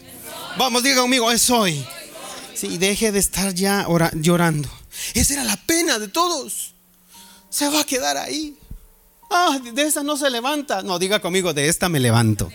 Vamos, 0.57 0.83
diga 0.83 1.01
conmigo, 1.01 1.31
es 1.31 1.49
hoy. 1.49 1.83
Sí, 2.55 2.77
deje 2.77 3.11
de 3.11 3.19
estar 3.19 3.53
ya 3.53 3.85
llorando. 4.13 4.69
Esa 5.13 5.33
era 5.33 5.43
la 5.43 5.57
pena 5.57 5.99
de 5.99 6.07
todos. 6.07 6.73
Se 7.49 7.69
va 7.69 7.81
a 7.81 7.83
quedar 7.85 8.17
ahí. 8.17 8.57
Ah, 9.29 9.59
de 9.73 9.81
esta 9.83 10.03
no 10.03 10.17
se 10.17 10.29
levanta. 10.29 10.81
No, 10.81 10.99
diga 10.99 11.19
conmigo, 11.19 11.53
de 11.53 11.67
esta 11.67 11.89
me 11.89 11.99
levanto. 11.99 12.51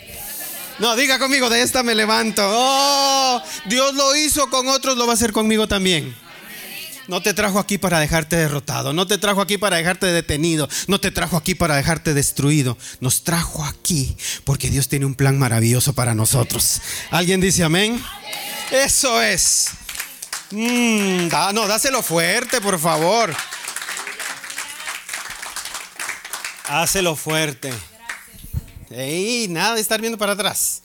No, 0.79 0.97
diga 0.97 1.19
conmigo, 1.19 1.51
de 1.51 1.63
esta 1.63 1.83
me 1.83 1.95
levanto. 1.95 2.43
Oh, 2.45 3.43
Dios 3.67 3.95
lo 3.95 4.17
hizo 4.17 4.49
con 4.49 4.69
otros, 4.69 4.97
lo 4.97 5.07
va 5.07 5.13
a 5.13 5.15
hacer 5.15 5.33
conmigo 5.33 5.69
también. 5.69 6.17
No 7.07 7.21
te 7.21 7.35
trajo 7.35 7.59
aquí 7.59 7.77
para 7.77 7.99
dejarte 7.99 8.37
derrotado, 8.37 8.93
no 8.93 9.07
te 9.07 9.19
trajo 9.19 9.41
aquí 9.41 9.59
para 9.59 9.77
dejarte 9.77 10.07
detenido, 10.07 10.69
no 10.87 11.01
te 11.01 11.11
trajo 11.11 11.37
aquí 11.37 11.55
para 11.55 11.75
dejarte 11.77 12.15
destruido. 12.15 12.79
Nos 13.01 13.25
trajo 13.25 13.65
aquí 13.65 14.17
porque 14.45 14.71
Dios 14.71 14.89
tiene 14.89 15.07
un 15.07 15.17
plan 15.17 15.39
maravilloso 15.39 15.93
para 15.93 16.15
nosotros. 16.15 16.81
¿Alguien 17.11 17.41
dice 17.41 17.65
amén? 17.65 18.01
Eso 18.71 19.21
es. 19.21 19.71
Mm, 20.51 21.29
no, 21.55 21.67
dáselo 21.69 22.03
fuerte, 22.03 22.61
por 22.61 22.79
favor. 22.79 23.35
Hácelo 26.67 27.15
fuerte. 27.17 27.73
Ey, 28.91 29.47
nada 29.49 29.77
de 29.77 29.81
estar 29.81 30.01
viendo 30.01 30.19
para 30.19 30.33
atrás. 30.33 30.83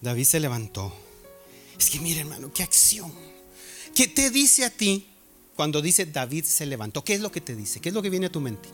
David 0.00 0.24
se 0.24 0.40
levantó. 0.40 0.94
Es 1.78 1.90
que 1.90 1.98
mire, 1.98 2.20
hermano, 2.20 2.52
qué 2.52 2.62
acción. 2.62 3.12
¿Qué 3.94 4.06
te 4.06 4.30
dice 4.30 4.64
a 4.64 4.70
ti 4.70 5.08
cuando 5.56 5.82
dice 5.82 6.06
David 6.06 6.44
se 6.44 6.66
levantó? 6.66 7.04
¿Qué 7.04 7.14
es 7.14 7.20
lo 7.20 7.32
que 7.32 7.40
te 7.40 7.56
dice? 7.56 7.80
¿Qué 7.80 7.88
es 7.88 7.94
lo 7.94 8.02
que 8.02 8.10
viene 8.10 8.26
a 8.26 8.32
tu 8.32 8.40
mente? 8.40 8.68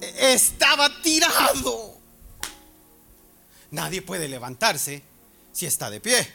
Estaba 0.00 0.90
tirado. 1.02 1.96
Nadie 3.70 4.02
puede 4.02 4.28
levantarse 4.28 5.02
si 5.52 5.66
está 5.66 5.90
de 5.90 6.00
pie. 6.00 6.28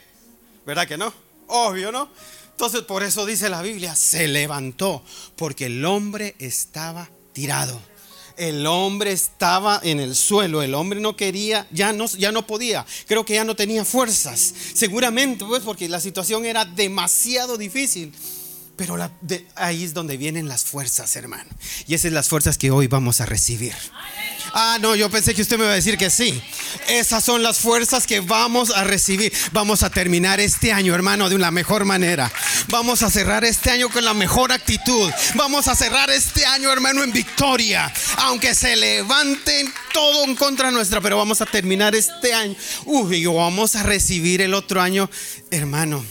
¿Verdad 0.66 0.88
que 0.88 0.96
no? 0.98 1.29
Obvio, 1.50 1.92
¿no? 1.92 2.08
Entonces 2.50 2.82
por 2.82 3.02
eso 3.02 3.24
dice 3.24 3.48
la 3.48 3.62
Biblia, 3.62 3.96
se 3.96 4.28
levantó, 4.28 5.02
porque 5.36 5.66
el 5.66 5.84
hombre 5.84 6.36
estaba 6.38 7.08
tirado. 7.32 7.80
El 8.36 8.66
hombre 8.66 9.12
estaba 9.12 9.80
en 9.82 10.00
el 10.00 10.14
suelo, 10.14 10.62
el 10.62 10.74
hombre 10.74 11.00
no 11.00 11.16
quería, 11.16 11.66
ya 11.70 11.92
no, 11.92 12.06
ya 12.06 12.32
no 12.32 12.46
podía, 12.46 12.86
creo 13.06 13.24
que 13.24 13.34
ya 13.34 13.44
no 13.44 13.54
tenía 13.54 13.84
fuerzas, 13.84 14.54
seguramente 14.72 15.44
pues 15.44 15.62
porque 15.62 15.88
la 15.90 16.00
situación 16.00 16.46
era 16.46 16.64
demasiado 16.64 17.58
difícil. 17.58 18.14
Pero 18.76 18.96
ahí 19.56 19.84
es 19.84 19.92
donde 19.92 20.16
vienen 20.16 20.48
las 20.48 20.64
fuerzas, 20.64 21.14
hermano. 21.16 21.50
Y 21.86 21.92
esas 21.92 22.08
son 22.08 22.14
las 22.14 22.28
fuerzas 22.30 22.56
que 22.56 22.70
hoy 22.70 22.86
vamos 22.86 23.20
a 23.20 23.26
recibir. 23.26 23.74
Ah, 24.52 24.78
no, 24.80 24.94
yo 24.94 25.10
pensé 25.10 25.34
que 25.34 25.42
usted 25.42 25.56
me 25.58 25.64
iba 25.64 25.72
a 25.72 25.76
decir 25.76 25.96
que 25.96 26.10
sí. 26.10 26.40
Esas 26.88 27.24
son 27.24 27.42
las 27.42 27.58
fuerzas 27.58 28.06
que 28.06 28.20
vamos 28.20 28.70
a 28.70 28.84
recibir. 28.84 29.32
Vamos 29.52 29.82
a 29.82 29.90
terminar 29.90 30.40
este 30.40 30.72
año, 30.72 30.94
hermano, 30.94 31.28
de 31.28 31.36
una 31.36 31.50
mejor 31.50 31.84
manera. 31.84 32.30
Vamos 32.68 33.02
a 33.02 33.10
cerrar 33.10 33.44
este 33.44 33.70
año 33.70 33.88
con 33.88 34.04
la 34.04 34.14
mejor 34.14 34.52
actitud. 34.52 35.10
Vamos 35.34 35.68
a 35.68 35.74
cerrar 35.74 36.10
este 36.10 36.44
año, 36.46 36.72
hermano, 36.72 37.02
en 37.02 37.12
victoria. 37.12 37.92
Aunque 38.18 38.54
se 38.54 38.76
levanten 38.76 39.72
todo 39.92 40.24
en 40.24 40.34
contra 40.36 40.70
nuestra, 40.70 41.00
pero 41.00 41.16
vamos 41.16 41.40
a 41.40 41.46
terminar 41.46 41.94
este 41.94 42.34
año. 42.34 42.54
Uy, 42.86 43.16
y 43.16 43.26
vamos 43.26 43.76
a 43.76 43.82
recibir 43.82 44.42
el 44.42 44.54
otro 44.54 44.80
año, 44.80 45.10
hermano 45.50 46.04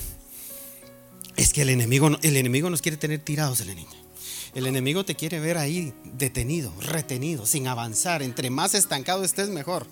es 1.40 1.54
que 1.54 1.62
el 1.62 1.70
enemigo, 1.70 2.10
el 2.22 2.36
enemigo 2.36 2.70
nos 2.70 2.82
quiere 2.82 2.98
tener 2.98 3.20
tirados, 3.20 3.62
el 3.62 3.70
enemigo. 3.70 4.09
El 4.56 4.66
enemigo 4.66 5.06
te 5.06 5.16
quiere 5.16 5.40
ver 5.40 5.58
ahí 5.58 5.94
detenido, 6.04 6.74
retenido, 6.82 7.46
sin 7.46 7.68
avanzar. 7.68 8.24
Entre 8.24 8.50
más 8.50 8.74
estancado 8.74 9.24
estés, 9.24 9.50
mejor. 9.50 9.86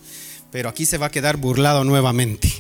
Pero 0.51 0.69
aquí 0.69 0.85
se 0.85 0.97
va 0.97 1.07
a 1.07 1.11
quedar 1.11 1.37
burlado 1.37 1.83
nuevamente. 1.83 2.51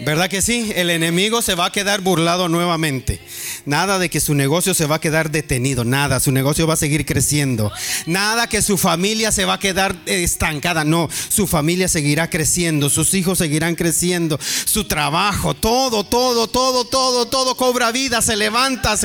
¿Verdad 0.00 0.30
que 0.30 0.42
sí? 0.42 0.72
El 0.76 0.90
enemigo 0.90 1.42
se 1.42 1.56
va 1.56 1.66
a 1.66 1.72
quedar 1.72 2.02
burlado 2.02 2.48
nuevamente. 2.48 3.20
Nada 3.64 3.98
de 3.98 4.08
que 4.08 4.20
su 4.20 4.32
negocio 4.34 4.72
se 4.72 4.86
va 4.86 4.96
a 4.96 5.00
quedar 5.00 5.32
detenido, 5.32 5.84
nada, 5.84 6.20
su 6.20 6.30
negocio 6.30 6.68
va 6.68 6.74
a 6.74 6.76
seguir 6.76 7.04
creciendo. 7.04 7.72
Nada 8.06 8.48
que 8.48 8.62
su 8.62 8.78
familia 8.78 9.32
se 9.32 9.44
va 9.44 9.54
a 9.54 9.58
quedar 9.58 9.96
estancada, 10.06 10.84
no, 10.84 11.08
su 11.28 11.48
familia 11.48 11.88
seguirá 11.88 12.30
creciendo, 12.30 12.90
sus 12.90 13.12
hijos 13.14 13.38
seguirán 13.38 13.74
creciendo, 13.74 14.38
su 14.40 14.84
trabajo, 14.84 15.54
todo, 15.54 16.04
todo, 16.04 16.46
todo, 16.46 16.84
todo, 16.84 17.26
todo 17.26 17.56
cobra 17.56 17.90
vida, 17.90 18.22
se 18.22 18.36
levanta. 18.36 18.96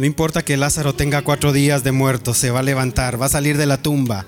No 0.00 0.06
importa 0.06 0.42
que 0.42 0.56
Lázaro 0.56 0.94
tenga 0.94 1.20
cuatro 1.20 1.52
días 1.52 1.84
de 1.84 1.92
muerto, 1.92 2.32
se 2.32 2.50
va 2.50 2.60
a 2.60 2.62
levantar, 2.62 3.20
va 3.20 3.26
a 3.26 3.28
salir 3.28 3.58
de 3.58 3.66
la 3.66 3.82
tumba. 3.82 4.24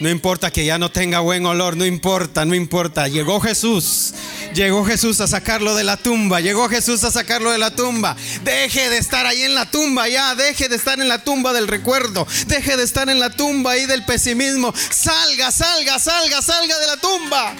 No 0.00 0.08
importa 0.08 0.50
que 0.50 0.64
ya 0.64 0.78
no 0.78 0.90
tenga 0.90 1.20
buen 1.20 1.44
olor, 1.44 1.76
no 1.76 1.84
importa, 1.84 2.46
no 2.46 2.54
importa. 2.54 3.06
Llegó 3.06 3.38
Jesús, 3.38 4.14
llegó 4.54 4.82
Jesús 4.82 5.20
a 5.20 5.26
sacarlo 5.26 5.74
de 5.74 5.84
la 5.84 5.98
tumba, 5.98 6.40
llegó 6.40 6.70
Jesús 6.70 7.04
a 7.04 7.10
sacarlo 7.10 7.50
de 7.50 7.58
la 7.58 7.70
tumba. 7.76 8.16
Deje 8.44 8.88
de 8.88 8.96
estar 8.96 9.26
ahí 9.26 9.42
en 9.42 9.54
la 9.54 9.70
tumba 9.70 10.08
ya, 10.08 10.34
deje 10.34 10.70
de 10.70 10.76
estar 10.76 10.98
en 10.98 11.08
la 11.08 11.22
tumba 11.22 11.52
del 11.52 11.68
recuerdo, 11.68 12.26
deje 12.46 12.78
de 12.78 12.84
estar 12.84 13.10
en 13.10 13.20
la 13.20 13.28
tumba 13.28 13.72
ahí 13.72 13.84
del 13.84 14.06
pesimismo. 14.06 14.72
Salga, 14.74 15.52
salga, 15.52 15.98
salga, 15.98 16.40
salga 16.40 16.78
de 16.78 16.86
la 16.86 16.96
tumba. 16.96 17.54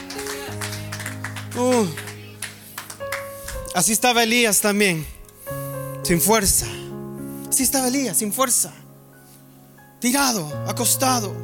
Uh. 1.57 1.87
Así 3.75 3.93
estaba 3.93 4.23
Elías 4.23 4.62
también, 4.62 5.07
sin 6.05 6.23
fuerza. 6.23 6.67
Así 7.50 7.64
estaba 7.64 7.88
Elías, 7.88 8.16
sin 8.16 8.33
fuerza, 8.33 8.73
tirado, 9.99 10.47
acostado. 10.69 11.35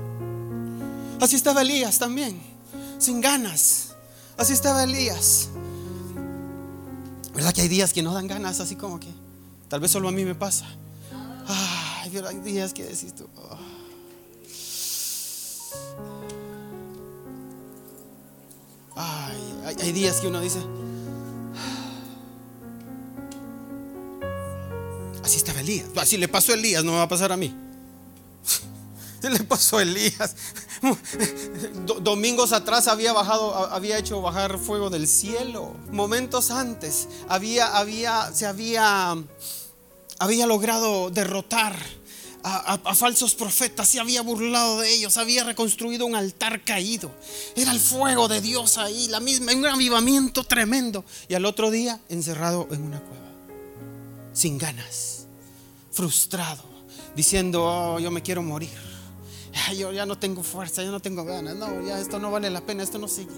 Así 1.20 1.34
estaba 1.34 1.62
Elías 1.62 1.98
también, 1.98 2.40
sin 2.98 3.20
ganas. 3.20 3.88
Así 4.36 4.52
estaba 4.52 4.84
Elías. 4.84 5.48
¿Verdad 7.34 7.52
que 7.52 7.62
hay 7.62 7.68
días 7.68 7.92
que 7.92 8.02
no 8.02 8.14
dan 8.14 8.28
ganas 8.28 8.60
así 8.60 8.76
como 8.76 9.00
que? 9.00 9.12
Tal 9.68 9.80
vez 9.80 9.90
solo 9.90 10.08
a 10.08 10.12
mí 10.12 10.25
me 10.25 10.36
pasa. 10.36 10.66
Ay, 11.48 12.10
pero 12.12 12.28
hay 12.28 12.38
días 12.38 12.72
que 12.72 12.84
decís 12.84 13.12
tú. 13.12 13.28
Oh". 13.36 13.58
Ay, 18.94 19.76
hay, 19.80 19.92
días 19.92 20.20
que 20.20 20.28
uno 20.28 20.40
dice. 20.40 20.60
Así 25.26 25.38
estaba 25.38 25.59
Elías. 25.59 25.87
Así 25.97 26.16
le 26.16 26.28
pasó 26.28 26.52
a 26.52 26.54
Elías, 26.54 26.85
no 26.85 26.92
me 26.92 26.99
va 26.99 27.02
a 27.02 27.09
pasar 27.09 27.33
a 27.33 27.37
mí. 27.37 27.52
Se 29.21 29.28
le 29.28 29.40
pasó 29.40 29.78
a 29.78 29.83
Elías. 29.83 30.37
Domingos 32.00 32.52
atrás 32.52 32.87
había 32.87 33.12
bajado, 33.12 33.52
había 33.73 33.99
hecho 33.99 34.23
bajar 34.23 34.56
fuego 34.61 34.88
del 34.88 35.09
cielo. 35.09 35.75
Momentos 35.90 36.52
antes 36.52 37.09
había, 37.28 37.76
había, 37.76 38.33
se 38.33 38.47
había, 38.47 39.16
había 40.21 40.47
logrado 40.47 41.11
derrotar 41.11 41.76
a, 42.45 42.95
falsos 42.95 43.35
profetas, 43.35 43.88
se 43.88 43.99
había 43.99 44.23
burlado 44.23 44.78
de 44.78 44.95
ellos, 44.95 45.16
había 45.16 45.42
reconstruido 45.42 46.06
un 46.06 46.14
altar 46.14 46.62
caído. 46.62 47.11
Era 47.56 47.73
el 47.73 47.80
fuego 47.80 48.28
de 48.28 48.40
Dios 48.40 48.78
ahí, 48.78 49.09
la 49.09 49.18
misma, 49.18 49.52
un 49.54 49.66
avivamiento 49.66 50.45
tremendo. 50.45 51.04
Y 51.26 51.35
al 51.35 51.47
otro 51.47 51.73
día 51.73 51.99
encerrado 52.09 52.68
en 52.71 52.83
una 52.83 53.00
cueva, 53.00 53.26
sin 54.33 54.59
ganas, 54.59 55.15
frustrado, 55.96 56.62
diciendo, 57.16 57.64
oh, 57.64 57.98
yo 57.98 58.10
me 58.10 58.22
quiero 58.22 58.42
morir 58.42 58.86
yo 59.76 59.92
ya 59.92 60.06
no 60.06 60.16
tengo 60.18 60.42
fuerza, 60.42 60.82
ya 60.82 60.90
no 60.90 61.00
tengo 61.00 61.24
ganas, 61.24 61.56
no, 61.56 61.82
ya 61.82 62.00
esto 62.00 62.18
no 62.18 62.30
vale 62.30 62.50
la 62.50 62.60
pena, 62.60 62.82
esto 62.82 62.98
no 62.98 63.08
sigue. 63.08 63.32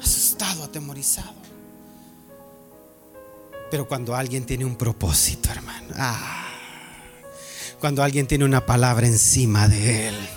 Asustado, 0.00 0.64
atemorizado. 0.64 1.34
Pero 3.70 3.88
cuando 3.88 4.14
alguien 4.14 4.44
tiene 4.46 4.64
un 4.64 4.76
propósito, 4.76 5.50
hermano, 5.50 5.88
ah, 5.96 6.46
cuando 7.80 8.02
alguien 8.02 8.26
tiene 8.26 8.44
una 8.44 8.64
palabra 8.64 9.06
encima 9.06 9.68
de 9.68 10.08
él, 10.08 10.28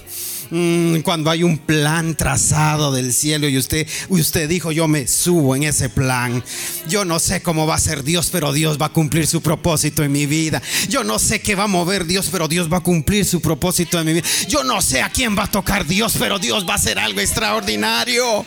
Mm, 0.51 1.01
cuando 1.01 1.29
hay 1.29 1.43
un 1.43 1.59
plan 1.59 2.15
trazado 2.15 2.91
del 2.91 3.13
cielo 3.13 3.47
y 3.47 3.57
usted, 3.57 3.87
usted 4.09 4.49
dijo, 4.49 4.71
yo 4.71 4.87
me 4.87 5.07
subo 5.07 5.55
en 5.55 5.63
ese 5.63 5.89
plan. 5.89 6.43
Yo 6.87 7.05
no 7.05 7.19
sé 7.19 7.41
cómo 7.41 7.67
va 7.67 7.75
a 7.75 7.79
ser 7.79 8.03
Dios, 8.03 8.29
pero 8.31 8.51
Dios 8.51 8.81
va 8.81 8.87
a 8.87 8.93
cumplir 8.93 9.27
su 9.27 9.41
propósito 9.41 10.03
en 10.03 10.11
mi 10.11 10.25
vida. 10.25 10.61
Yo 10.87 11.03
no 11.03 11.19
sé 11.19 11.41
qué 11.41 11.55
va 11.55 11.65
a 11.65 11.67
mover 11.67 12.05
Dios, 12.05 12.29
pero 12.31 12.47
Dios 12.47 12.71
va 12.71 12.77
a 12.77 12.81
cumplir 12.81 13.25
su 13.25 13.41
propósito 13.41 13.99
en 13.99 14.05
mi 14.07 14.13
vida. 14.13 14.27
Yo 14.47 14.63
no 14.63 14.81
sé 14.81 15.01
a 15.01 15.09
quién 15.09 15.37
va 15.37 15.43
a 15.43 15.51
tocar 15.51 15.85
Dios, 15.85 16.15
pero 16.17 16.39
Dios 16.39 16.67
va 16.67 16.73
a 16.73 16.77
hacer 16.77 16.97
algo 16.97 17.19
extraordinario. 17.19 18.45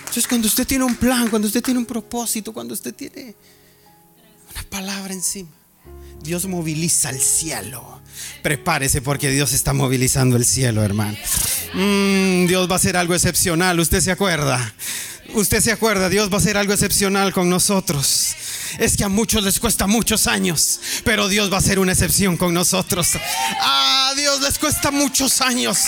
Entonces 0.00 0.26
cuando 0.28 0.48
usted 0.48 0.66
tiene 0.66 0.84
un 0.84 0.96
plan, 0.96 1.28
cuando 1.28 1.48
usted 1.48 1.62
tiene 1.62 1.78
un 1.78 1.86
propósito, 1.86 2.52
cuando 2.52 2.74
usted 2.74 2.94
tiene 2.94 3.34
una 4.52 4.62
palabra 4.68 5.14
encima, 5.14 5.57
Dios 6.22 6.46
moviliza 6.46 7.10
el 7.10 7.20
cielo. 7.20 8.00
Prepárese 8.42 9.02
porque 9.02 9.30
Dios 9.30 9.52
está 9.52 9.72
movilizando 9.72 10.36
el 10.36 10.44
cielo, 10.44 10.82
hermano. 10.82 11.16
Mm, 11.74 12.46
Dios 12.46 12.68
va 12.68 12.74
a 12.74 12.76
hacer 12.76 12.96
algo 12.96 13.14
excepcional, 13.14 13.78
usted 13.80 14.00
se 14.00 14.10
acuerda. 14.10 14.74
Usted 15.34 15.60
se 15.60 15.72
acuerda, 15.72 16.08
Dios 16.08 16.30
va 16.30 16.36
a 16.36 16.38
hacer 16.38 16.56
algo 16.56 16.72
excepcional 16.72 17.32
con 17.32 17.50
nosotros. 17.50 18.34
Es 18.78 18.96
que 18.96 19.04
a 19.04 19.08
muchos 19.08 19.42
les 19.42 19.60
cuesta 19.60 19.86
muchos 19.86 20.26
años, 20.26 20.80
pero 21.04 21.28
Dios 21.28 21.52
va 21.52 21.56
a 21.56 21.60
hacer 21.60 21.78
una 21.78 21.92
excepción 21.92 22.36
con 22.36 22.54
nosotros. 22.54 23.10
A 23.60 24.14
Dios 24.16 24.40
les 24.40 24.58
cuesta 24.58 24.90
muchos 24.90 25.42
años. 25.42 25.80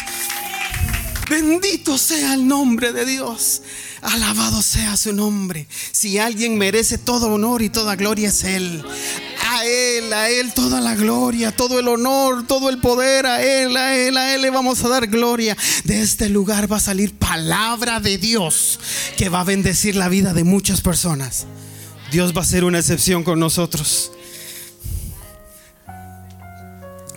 Bendito 1.31 1.97
sea 1.97 2.35
el 2.35 2.47
nombre 2.47 2.93
de 2.93 3.07
Dios. 3.07 3.63
Alabado 4.03 4.63
sea 4.63 4.97
su 4.97 5.13
nombre. 5.13 5.67
Si 5.93 6.19
alguien 6.19 6.59
merece 6.59 6.99
todo 6.99 7.33
honor 7.33 7.63
y 7.63 7.71
toda 7.71 7.97
gloria 7.97 8.29
es 8.29 8.45
Él. 8.45 8.85
A 9.53 9.65
Él, 9.65 10.13
a 10.13 10.31
Él 10.31 10.55
toda 10.55 10.81
la 10.81 10.95
gloria, 10.95 11.51
todo 11.51 11.81
el 11.81 11.89
honor, 11.89 12.47
todo 12.47 12.71
el 12.71 12.79
poder. 12.79 13.27
A 13.27 13.43
Él, 13.43 13.77
a 13.77 13.97
Él, 13.97 14.17
a 14.17 14.33
Él 14.33 14.43
le 14.43 14.51
vamos 14.51 14.85
a 14.85 14.89
dar 14.89 15.09
gloria. 15.09 15.57
De 15.83 16.01
este 16.01 16.29
lugar 16.29 16.71
va 16.71 16.77
a 16.77 16.81
salir 16.81 17.19
palabra 17.19 17.99
de 17.99 18.17
Dios 18.17 18.79
que 19.17 19.29
va 19.29 19.41
a 19.41 19.45
bendecir 19.45 19.97
la 19.97 20.09
vida 20.09 20.35
de 20.35 20.45
muchas 20.45 20.81
personas. 20.81 21.47
Dios 22.13 22.33
va 22.37 22.43
a 22.43 22.45
ser 22.45 22.63
una 22.63 22.79
excepción 22.79 23.25
con 23.25 23.41
nosotros. 23.41 24.13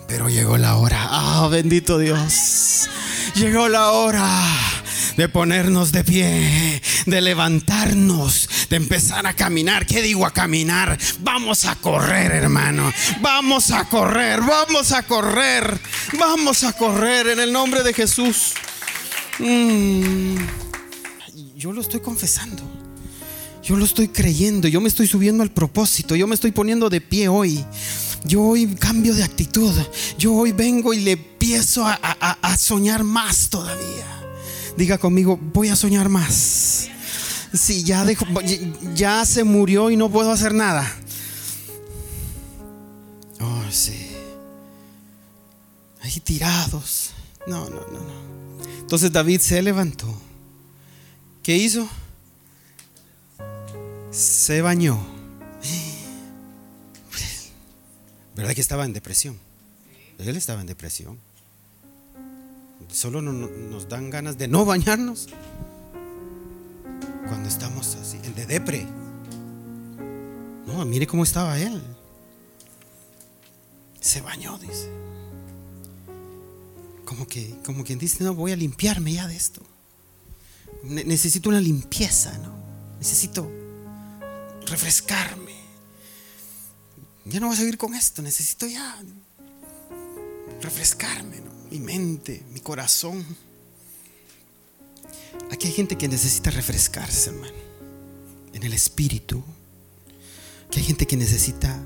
Pero 0.08 0.28
llegó 0.28 0.58
la 0.58 0.74
hora. 0.74 1.06
Ah, 1.10 1.48
bendito 1.48 1.98
Dios. 1.98 2.88
Llegó 3.36 3.68
la 3.68 3.90
hora 3.92 4.74
de 5.16 5.28
ponernos 5.28 5.92
de 5.92 6.04
pie, 6.04 6.82
de 7.06 7.20
levantarnos, 7.20 8.48
empezar 8.76 9.26
a 9.26 9.34
caminar. 9.34 9.86
¿Qué 9.86 10.02
digo 10.02 10.26
a 10.26 10.32
caminar? 10.32 10.98
Vamos 11.20 11.64
a 11.64 11.76
correr, 11.76 12.32
hermano. 12.32 12.92
Vamos 13.20 13.70
a 13.70 13.84
correr, 13.84 14.40
vamos 14.40 14.92
a 14.92 15.02
correr, 15.02 15.80
vamos 16.18 16.64
a 16.64 16.72
correr 16.72 17.28
en 17.28 17.40
el 17.40 17.52
nombre 17.52 17.82
de 17.82 17.92
Jesús. 17.92 18.52
Mm. 19.38 20.36
Yo 21.56 21.72
lo 21.72 21.80
estoy 21.80 22.00
confesando. 22.00 22.62
Yo 23.62 23.76
lo 23.76 23.86
estoy 23.86 24.08
creyendo, 24.08 24.68
yo 24.68 24.82
me 24.82 24.88
estoy 24.88 25.06
subiendo 25.06 25.42
al 25.42 25.50
propósito, 25.50 26.14
yo 26.14 26.26
me 26.26 26.34
estoy 26.34 26.52
poniendo 26.52 26.90
de 26.90 27.00
pie 27.00 27.28
hoy. 27.28 27.64
Yo 28.24 28.42
hoy 28.42 28.66
cambio 28.66 29.14
de 29.14 29.22
actitud. 29.22 29.72
Yo 30.18 30.32
hoy 30.34 30.52
vengo 30.52 30.94
y 30.94 31.00
le 31.00 31.12
empiezo 31.12 31.86
a, 31.86 32.56
soñar 32.56 33.04
más 33.04 33.50
todavía. 33.50 34.06
Diga 34.76 34.98
conmigo, 34.98 35.38
voy 35.52 35.68
a 35.68 35.76
soñar 35.76 36.08
más. 36.08 36.88
Si 37.54 37.84
ya, 37.84 38.04
ya 38.94 39.24
se 39.24 39.44
murió 39.44 39.88
y 39.90 39.96
no 39.96 40.10
puedo 40.10 40.32
hacer 40.32 40.52
nada. 40.52 40.92
Oh, 43.40 43.62
sí. 43.70 44.10
Ahí 46.00 46.18
tirados. 46.20 47.12
No, 47.46 47.70
no, 47.70 47.80
no, 47.80 48.00
no. 48.00 48.24
Entonces 48.80 49.12
David 49.12 49.40
se 49.40 49.62
levantó. 49.62 50.12
¿Qué 51.42 51.56
hizo? 51.56 51.88
Se 54.10 54.60
bañó. 54.60 54.98
¿Verdad 58.34 58.52
que 58.52 58.60
estaba 58.60 58.84
en 58.84 58.92
depresión? 58.92 59.38
Él 60.18 60.36
estaba 60.36 60.60
en 60.60 60.66
depresión. 60.66 61.18
Solo 62.90 63.22
nos 63.22 63.88
dan 63.88 64.10
ganas 64.10 64.38
de 64.38 64.48
no 64.48 64.64
bañarnos 64.64 65.28
cuando 67.28 67.48
estamos 67.48 67.96
así, 67.96 68.18
el 68.24 68.34
de 68.34 68.46
depre. 68.46 68.86
No, 70.66 70.84
mire 70.84 71.06
cómo 71.06 71.22
estaba 71.22 71.58
él. 71.58 71.82
Se 74.00 74.20
bañó, 74.20 74.58
dice. 74.58 74.90
Como 77.04 77.26
que, 77.26 77.54
como 77.64 77.84
quien 77.84 77.98
dice, 77.98 78.24
no 78.24 78.34
voy 78.34 78.52
a 78.52 78.56
limpiarme 78.56 79.12
ya 79.12 79.26
de 79.28 79.36
esto. 79.36 79.62
necesito 80.82 81.48
una 81.48 81.60
limpieza, 81.60 82.36
¿no? 82.38 82.52
Necesito 82.98 83.50
refrescarme. 84.66 85.54
Ya 87.26 87.40
no 87.40 87.46
voy 87.46 87.54
a 87.54 87.58
seguir 87.58 87.78
con 87.78 87.94
esto, 87.94 88.20
necesito 88.20 88.66
ya 88.66 89.02
refrescarme, 90.60 91.42
mi 91.70 91.78
mente, 91.78 92.42
mi 92.52 92.60
corazón. 92.60 93.24
Aquí 95.50 95.68
hay 95.68 95.72
gente 95.72 95.96
que 95.96 96.08
necesita 96.08 96.50
refrescarse, 96.50 97.30
hermano, 97.30 97.54
en 98.52 98.62
el 98.62 98.72
espíritu. 98.72 99.42
Hay 100.76 100.82
gente 100.82 101.06
que 101.06 101.16
necesita 101.16 101.80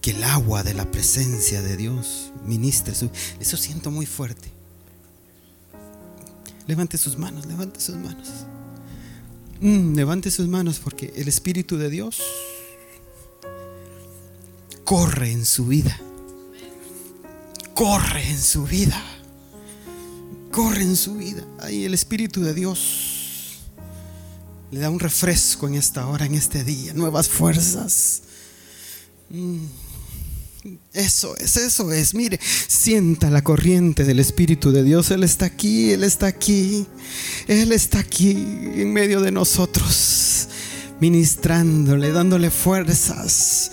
que 0.00 0.12
el 0.12 0.22
agua 0.22 0.62
de 0.62 0.74
la 0.74 0.90
presencia 0.90 1.62
de 1.62 1.76
Dios 1.76 2.30
ministre. 2.44 2.94
Eso 3.40 3.56
siento 3.56 3.90
muy 3.90 4.06
fuerte. 4.06 4.50
Levante 6.66 6.98
sus 6.98 7.18
manos, 7.18 7.46
levante 7.46 7.80
sus 7.80 7.96
manos. 7.96 8.28
Mm, 9.60 9.94
levante 9.94 10.30
sus 10.30 10.46
manos 10.46 10.78
porque 10.78 11.12
el 11.16 11.28
Espíritu 11.28 11.76
de 11.78 11.90
Dios 11.90 12.22
corre 14.84 15.30
en 15.32 15.44
su 15.46 15.66
vida. 15.66 15.98
Corre 17.74 18.28
en 18.28 18.40
su 18.40 18.64
vida. 18.64 19.02
Corre 20.54 20.82
en 20.82 20.94
su 20.94 21.16
vida. 21.16 21.42
Ahí 21.58 21.84
el 21.84 21.94
Espíritu 21.94 22.40
de 22.40 22.54
Dios 22.54 23.58
le 24.70 24.78
da 24.78 24.88
un 24.88 25.00
refresco 25.00 25.66
en 25.66 25.74
esta 25.74 26.06
hora, 26.06 26.26
en 26.26 26.34
este 26.36 26.62
día. 26.62 26.94
Nuevas 26.94 27.28
fuerzas. 27.28 28.22
Mm. 29.30 29.64
Eso 30.92 31.36
es, 31.38 31.56
eso 31.56 31.92
es. 31.92 32.14
Mire, 32.14 32.38
sienta 32.68 33.30
la 33.30 33.42
corriente 33.42 34.04
del 34.04 34.20
Espíritu 34.20 34.70
de 34.70 34.84
Dios. 34.84 35.10
Él 35.10 35.24
está 35.24 35.46
aquí, 35.46 35.90
Él 35.90 36.04
está 36.04 36.26
aquí. 36.26 36.86
Él 37.48 37.72
está 37.72 37.98
aquí 37.98 38.30
en 38.30 38.92
medio 38.92 39.20
de 39.22 39.32
nosotros, 39.32 40.48
ministrándole, 41.00 42.12
dándole 42.12 42.52
fuerzas 42.52 43.72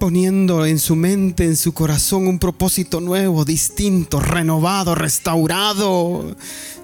poniendo 0.00 0.64
en 0.64 0.78
su 0.78 0.96
mente, 0.96 1.44
en 1.44 1.58
su 1.58 1.74
corazón 1.74 2.26
un 2.26 2.38
propósito 2.38 3.02
nuevo, 3.02 3.44
distinto, 3.44 4.18
renovado, 4.18 4.94
restaurado. 4.94 6.34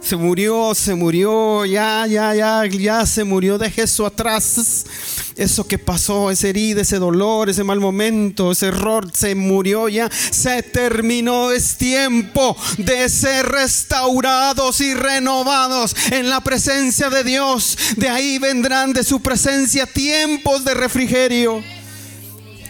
Se 0.03 0.17
murió, 0.17 0.75
se 0.75 0.95
murió, 0.95 1.65
ya, 1.65 2.07
ya, 2.07 2.35
ya, 2.35 2.67
ya 2.67 3.07
se 3.07 3.25
murió, 3.25 3.57
deje 3.57 3.85
eso 3.85 4.05
atrás. 4.05 4.85
Eso 5.35 5.67
que 5.67 5.79
pasó, 5.79 6.31
esa 6.31 6.49
herida, 6.49 6.83
ese 6.83 6.99
dolor, 6.99 7.49
ese 7.49 7.65
mal 7.65 7.81
momento, 7.81 8.53
ese 8.53 8.67
error, 8.67 9.11
se 9.13 9.35
murió 9.35 9.89
ya, 9.89 10.11
se 10.11 10.63
terminó. 10.63 11.53
Es 11.53 11.79
tiempo 11.79 12.55
de 12.77 13.09
ser 13.09 13.47
restaurados 13.47 14.83
y 14.83 14.93
renovados 14.93 15.97
en 16.13 16.29
la 16.29 16.43
presencia 16.43 17.09
de 17.09 17.25
Dios. 17.25 17.79
De 17.97 18.11
ahí 18.11 18.39
vendrán 18.39 18.93
de 18.93 19.03
su 19.05 19.21
presencia 19.21 19.87
tiempos 19.87 20.67
de 20.67 20.75
refrigerio 20.75 21.63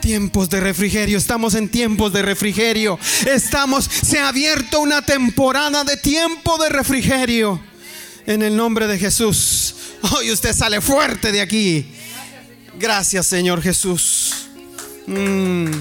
tiempos 0.06 0.48
de 0.48 0.60
refrigerio, 0.60 1.18
estamos 1.18 1.56
en 1.56 1.68
tiempos 1.68 2.12
de 2.12 2.22
refrigerio. 2.22 2.96
Estamos, 3.26 3.84
se 3.86 4.20
ha 4.20 4.28
abierto 4.28 4.78
una 4.78 5.02
temporada 5.02 5.82
de 5.82 5.96
tiempo 5.96 6.58
de 6.58 6.68
refrigerio. 6.68 7.60
En 8.24 8.42
el 8.42 8.56
nombre 8.56 8.86
de 8.86 9.00
Jesús. 9.00 9.74
Hoy 10.14 10.30
usted 10.30 10.54
sale 10.54 10.80
fuerte 10.80 11.32
de 11.32 11.40
aquí. 11.40 11.92
Gracias 12.78 13.26
Señor 13.26 13.60
Jesús. 13.62 14.46
Mm. 15.08 15.72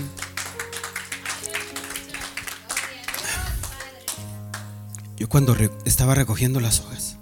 Yo 5.17 5.29
cuando 5.29 5.55
estaba 5.85 6.15
recogiendo 6.15 6.59
las 6.59 6.79
hojas, 6.79 7.17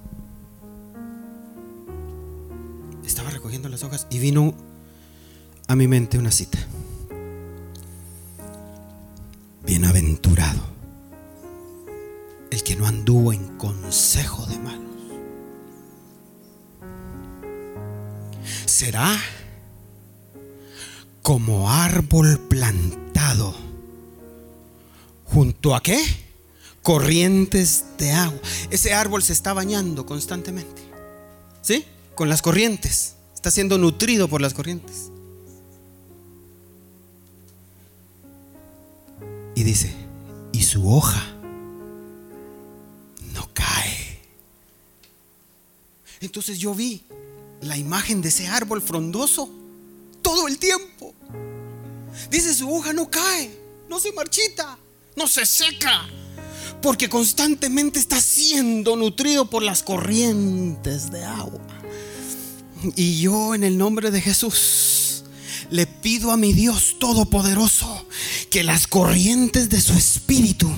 estaba 3.06 3.30
recogiendo 3.30 3.68
las 3.68 3.84
hojas 3.84 4.08
y 4.10 4.20
vino 4.20 4.56
a 5.68 5.76
mi 5.76 5.90
mente 5.90 6.18
una 6.18 6.32
cita. 6.32 6.60
Bienaventurado 9.66 10.74
el 12.54 12.62
que 12.62 12.76
no 12.76 12.86
anduvo 12.86 13.34
en 13.34 13.58
consejo 13.58 14.46
de 14.46 14.60
malos. 14.60 14.94
Será 18.66 19.20
como 21.24 21.72
árbol 21.72 22.40
plantado. 22.48 23.56
¿Junto 25.26 25.74
a 25.74 25.82
qué? 25.82 26.00
Corrientes 26.84 27.86
de 27.98 28.12
agua. 28.12 28.40
Ese 28.70 28.94
árbol 28.94 29.24
se 29.24 29.34
está 29.34 29.54
bañando 29.54 30.06
constantemente. 30.06 30.84
¿Sí? 31.64 31.86
Con 32.14 32.30
las 32.30 32.44
corrientes. 32.44 33.16
Está 33.34 33.50
siendo 33.50 33.80
nutrido 33.80 34.28
por 34.28 34.42
las 34.42 34.54
corrientes. 34.54 35.10
Dice, 39.64 39.94
y 40.52 40.62
su 40.62 40.94
hoja 40.94 41.26
no 43.34 43.50
cae. 43.54 44.20
Entonces 46.20 46.60
yo 46.60 46.76
vi 46.76 47.04
la 47.62 47.78
imagen 47.78 48.22
de 48.22 48.28
ese 48.28 48.48
árbol 48.48 48.82
frondoso 48.82 49.50
todo 50.22 50.50
el 50.50 50.58
tiempo. 50.58 51.14
Dice, 52.30 52.54
su 52.54 52.74
hoja 52.74 52.92
no 52.92 53.10
cae, 53.10 53.58
no 53.88 54.02
se 54.02 54.12
marchita, 54.12 54.78
no 55.16 55.28
se 55.28 55.46
seca, 55.46 56.10
porque 56.82 57.08
constantemente 57.08 58.00
está 58.00 58.20
siendo 58.20 58.98
nutrido 58.98 59.50
por 59.50 59.64
las 59.64 59.82
corrientes 59.82 61.10
de 61.10 61.24
agua. 61.24 61.62
Y 62.98 63.22
yo 63.22 63.56
en 63.56 63.64
el 63.64 63.78
nombre 63.78 64.12
de 64.12 64.20
Jesús 64.20 65.24
le 65.70 65.88
pido 65.88 66.32
a 66.32 66.38
mi 66.38 66.52
Dios 66.52 66.98
Todopoderoso 67.00 68.06
que 68.54 68.64
las 68.64 68.86
corrientes 68.86 69.68
de 69.68 69.82
su 69.82 69.94
espíritu 69.94 70.72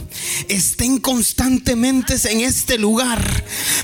estén 0.48 0.98
constantemente 0.98 2.16
en 2.32 2.40
este 2.40 2.78
lugar 2.78 3.22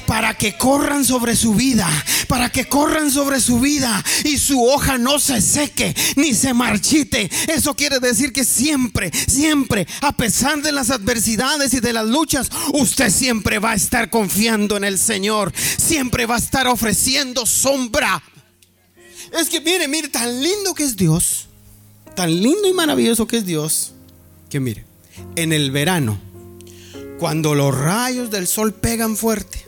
para 0.08 0.34
que 0.34 0.58
corran 0.58 1.04
sobre 1.04 1.36
su 1.36 1.56
vida, 1.56 1.90
para 2.30 2.50
que 2.50 2.70
corran 2.70 3.12
sobre 3.12 3.42
su 3.42 3.60
vida 3.60 4.02
y 4.24 4.38
su 4.38 4.64
hoja 4.64 4.98
no 4.98 5.20
se 5.20 5.42
seque 5.42 5.94
ni 6.16 6.34
se 6.34 6.54
marchite. 6.54 7.30
Eso 7.50 7.76
quiere 7.76 8.00
decir 8.00 8.32
que 8.32 8.46
siempre, 8.46 9.12
siempre, 9.28 9.86
a 10.00 10.14
pesar 10.14 10.62
de 10.62 10.72
las 10.72 10.90
adversidades 10.90 11.74
y 11.74 11.82
de 11.82 11.92
las 11.92 12.06
luchas, 12.06 12.50
usted 12.72 13.12
siempre 13.12 13.60
va 13.60 13.72
a 13.72 13.76
estar 13.76 14.10
confiando 14.10 14.78
en 14.78 14.86
el 14.86 14.98
Señor, 14.98 15.52
siempre 15.78 16.26
va 16.26 16.36
a 16.36 16.40
estar 16.40 16.66
ofreciendo 16.66 17.46
sombra. 17.46 18.24
Es 19.38 19.50
que 19.50 19.60
mire, 19.60 19.90
mire, 19.90 20.08
tan 20.08 20.42
lindo 20.42 20.74
que 20.74 20.84
es 20.86 20.96
Dios 20.96 21.50
tan 22.16 22.42
lindo 22.42 22.68
y 22.68 22.74
maravilloso 22.74 23.28
que 23.28 23.38
es 23.38 23.46
Dios, 23.46 23.94
que 24.50 24.60
mire, 24.60 24.86
en 25.36 25.54
el 25.54 25.72
verano, 25.72 26.20
cuando 27.20 27.56
los 27.56 27.78
rayos 27.78 28.32
del 28.32 28.48
sol 28.48 28.74
pegan 28.74 29.16
fuerte, 29.16 29.66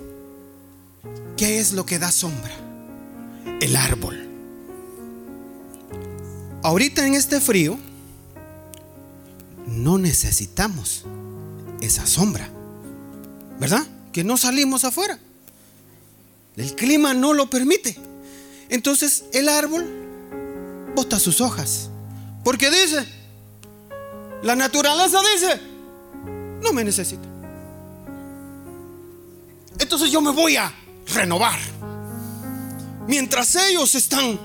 ¿qué 1.37 1.59
es 1.59 1.73
lo 1.73 1.85
que 1.85 1.99
da 1.99 2.11
sombra? 2.11 2.51
El 3.61 3.75
árbol. 3.75 4.27
Ahorita 6.63 7.05
en 7.05 7.13
este 7.13 7.41
frío, 7.41 7.77
no 9.67 9.97
necesitamos 9.97 11.05
esa 11.81 12.05
sombra, 12.05 12.49
¿verdad? 13.59 13.85
Que 14.11 14.23
no 14.23 14.37
salimos 14.37 14.85
afuera. 14.85 15.19
El 16.55 16.75
clima 16.75 17.13
no 17.13 17.33
lo 17.33 17.49
permite. 17.49 17.97
Entonces 18.69 19.25
el 19.33 19.49
árbol 19.49 19.85
bota 20.95 21.19
sus 21.19 21.41
hojas 21.41 21.89
porque 22.43 22.69
dice, 22.69 23.05
la 24.43 24.55
naturaleza 24.55 25.19
dice, 25.33 25.61
no 26.61 26.73
me 26.73 26.83
necesita. 26.83 27.27
Entonces 29.79 30.11
yo 30.11 30.21
me 30.21 30.31
voy 30.31 30.57
a 30.57 30.73
renovar. 31.13 31.59
Mientras 33.07 33.55
ellos 33.55 33.95
están, 33.95 34.39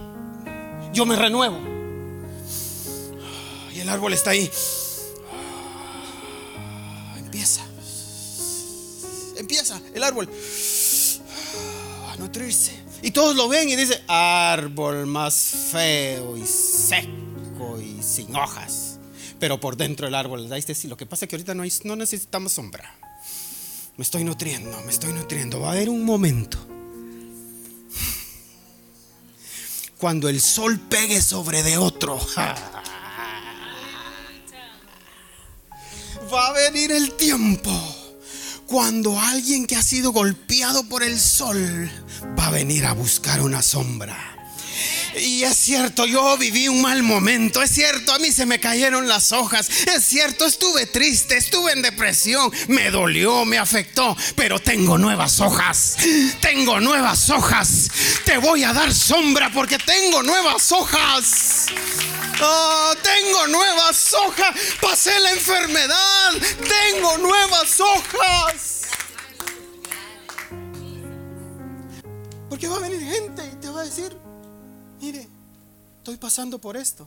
yo 0.92 1.06
me 1.06 1.16
renuevo. 1.16 1.58
Y 3.74 3.80
el 3.80 3.88
árbol 3.88 4.12
está 4.12 4.30
ahí. 4.30 4.50
Empieza. 7.16 7.62
Empieza 9.36 9.80
el 9.92 10.02
árbol 10.04 10.28
a 12.12 12.16
nutrirse. 12.16 12.78
Y 13.02 13.10
todos 13.10 13.34
lo 13.36 13.48
ven 13.48 13.68
y 13.68 13.76
dicen, 13.76 14.00
árbol 14.08 15.06
más 15.06 15.34
feo 15.70 16.36
y 16.36 16.44
seco 16.44 17.27
y 17.80 18.02
sin 18.02 18.34
hojas. 18.36 18.98
Pero 19.38 19.60
por 19.60 19.76
dentro 19.76 20.06
el 20.06 20.14
árbol, 20.14 20.52
este 20.52 20.74
sí. 20.74 20.88
Lo 20.88 20.96
que 20.96 21.06
pasa 21.06 21.24
es 21.24 21.28
que 21.28 21.36
ahorita 21.36 21.54
no, 21.54 21.64
no 21.84 21.96
necesitamos 21.96 22.52
sombra. 22.52 22.94
Me 23.96 24.02
estoy 24.02 24.24
nutriendo, 24.24 24.80
me 24.82 24.90
estoy 24.90 25.12
nutriendo. 25.12 25.60
Va 25.60 25.68
a 25.68 25.72
haber 25.72 25.88
un 25.90 26.04
momento 26.04 26.58
cuando 29.98 30.28
el 30.28 30.40
sol 30.40 30.78
pegue 30.78 31.20
sobre 31.20 31.62
de 31.62 31.76
otro. 31.76 32.18
Va 36.32 36.48
a 36.48 36.52
venir 36.52 36.92
el 36.92 37.12
tiempo 37.12 37.70
cuando 38.66 39.18
alguien 39.18 39.66
que 39.66 39.76
ha 39.76 39.82
sido 39.82 40.12
golpeado 40.12 40.86
por 40.90 41.02
el 41.02 41.18
sol 41.18 41.90
va 42.38 42.48
a 42.48 42.50
venir 42.50 42.84
a 42.84 42.92
buscar 42.92 43.40
una 43.40 43.62
sombra. 43.62 44.37
Y 45.20 45.44
es 45.44 45.56
cierto, 45.56 46.06
yo 46.06 46.36
viví 46.36 46.68
un 46.68 46.82
mal 46.82 47.02
momento. 47.02 47.62
Es 47.62 47.70
cierto, 47.70 48.12
a 48.12 48.18
mí 48.18 48.30
se 48.32 48.46
me 48.46 48.60
cayeron 48.60 49.08
las 49.08 49.32
hojas. 49.32 49.68
Es 49.68 50.04
cierto, 50.04 50.46
estuve 50.46 50.86
triste, 50.86 51.36
estuve 51.36 51.72
en 51.72 51.82
depresión. 51.82 52.50
Me 52.68 52.90
dolió, 52.90 53.44
me 53.44 53.58
afectó. 53.58 54.16
Pero 54.36 54.60
tengo 54.60 54.98
nuevas 54.98 55.40
hojas. 55.40 55.96
Tengo 56.40 56.80
nuevas 56.80 57.30
hojas. 57.30 57.90
Te 58.24 58.38
voy 58.38 58.64
a 58.64 58.72
dar 58.72 58.92
sombra 58.92 59.50
porque 59.52 59.78
tengo 59.78 60.22
nuevas 60.22 60.70
hojas. 60.72 61.66
Oh, 62.40 62.94
tengo 63.02 63.46
nuevas 63.48 64.14
hojas. 64.14 64.54
Pasé 64.80 65.18
la 65.20 65.32
enfermedad. 65.32 66.32
Tengo 66.92 67.18
nuevas 67.18 67.80
hojas. 67.80 68.82
Porque 72.48 72.66
va 72.68 72.76
a 72.76 72.80
venir 72.80 73.00
gente 73.00 73.42
y 73.44 73.56
te 73.56 73.68
va 73.68 73.82
a 73.82 73.84
decir, 73.84 74.16
mire, 75.00 75.28
estoy 75.98 76.16
pasando 76.16 76.58
por 76.58 76.76
esto. 76.76 77.06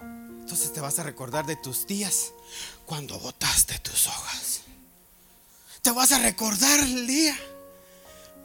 Entonces 0.00 0.72
te 0.72 0.80
vas 0.80 0.98
a 0.98 1.02
recordar 1.02 1.46
de 1.46 1.56
tus 1.56 1.86
días 1.86 2.32
cuando 2.86 3.18
botaste 3.18 3.78
tus 3.80 4.06
hojas. 4.06 4.60
Te 5.82 5.90
vas 5.90 6.12
a 6.12 6.18
recordar 6.18 6.80
el 6.80 7.06
día 7.06 7.36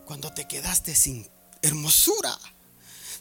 cuando 0.06 0.32
te 0.34 0.48
quedaste 0.48 0.96
sin 0.96 1.28
hermosura, 1.62 2.38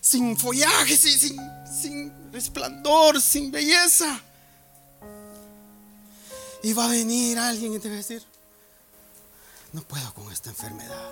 sin 0.01 0.37
follaje, 0.37 0.97
sin, 0.97 1.39
sin, 1.81 2.33
resplandor, 2.33 3.21
sin 3.21 3.51
belleza. 3.51 4.21
Y 6.63 6.73
va 6.73 6.87
a 6.87 6.89
venir 6.89 7.39
alguien 7.39 7.75
y 7.75 7.79
te 7.79 7.89
va 7.89 7.95
a 7.95 7.99
decir, 7.99 8.23
no 9.73 9.83
puedo 9.83 10.13
con 10.15 10.33
esta 10.33 10.51
enfermedad. 10.51 11.11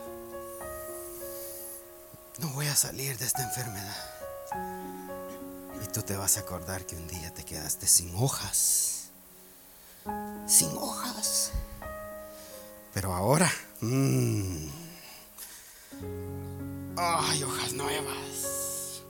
No 2.41 2.49
voy 2.49 2.67
a 2.69 2.75
salir 2.75 3.19
de 3.19 3.27
esta 3.27 3.43
enfermedad. 3.43 3.97
Y 5.85 5.87
tú 5.89 6.01
te 6.01 6.17
vas 6.17 6.39
a 6.39 6.41
acordar 6.41 6.87
que 6.87 6.97
un 6.97 7.07
día 7.07 7.33
te 7.35 7.45
quedaste 7.45 7.87
sin 7.87 8.15
hojas. 8.15 9.11
Sin 10.47 10.71
hojas. 10.79 11.53
Pero 12.95 13.15
ahora... 13.15 13.53
Mmm, 13.83 14.69
ay, 16.97 17.43
hojas 17.43 17.73
nuevas. 17.75 19.03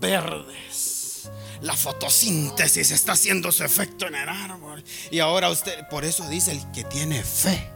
Verdes. 0.00 1.28
La 1.60 1.76
fotosíntesis 1.76 2.90
está 2.90 3.12
haciendo 3.12 3.52
su 3.52 3.64
efecto 3.64 4.06
en 4.06 4.14
el 4.14 4.28
árbol. 4.28 4.82
Y 5.10 5.20
ahora 5.20 5.50
usted, 5.50 5.86
por 5.90 6.06
eso 6.06 6.26
dice 6.28 6.52
el 6.52 6.72
que 6.72 6.84
tiene 6.84 7.22
fe 7.22 7.71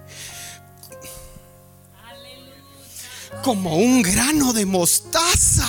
como 3.47 3.77
un 3.77 4.03
grano 4.03 4.53
de 4.53 4.67
mostaza. 4.67 5.65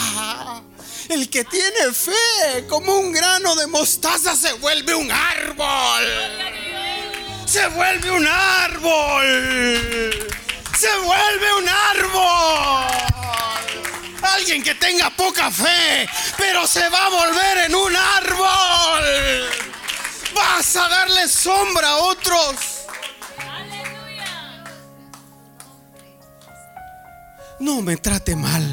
El 1.10 1.30
que 1.30 1.44
tiene 1.44 1.94
fe 1.94 2.66
como 2.68 2.98
un 2.98 3.12
grano 3.12 3.56
de 3.56 3.68
mostaza 3.68 4.36
se 4.36 4.52
vuelve 4.54 4.96
un 4.96 5.12
árbol. 5.12 6.04
Se 7.46 7.68
vuelve 7.68 8.10
un 8.10 8.26
árbol. 8.26 10.28
Se 10.76 10.90
vuelve 11.06 11.54
un 11.54 11.70
árbol. 11.70 12.88
Alguien 14.24 14.64
que 14.64 14.74
tenga 14.74 15.12
poca 15.12 15.52
fe, 15.52 16.10
pero 16.36 16.66
se 16.66 16.90
va 16.90 17.06
a 17.06 17.10
volver 17.10 17.58
en 17.68 17.76
un 17.76 17.96
árbol. 17.96 19.52
Vas 20.34 20.76
a 20.78 20.90
darle 20.90 21.28
sombra 21.28 21.90
a 21.90 21.98
otros. 21.98 22.77
No 27.60 27.82
me 27.82 27.98
trate 27.98 28.36
mal 28.36 28.64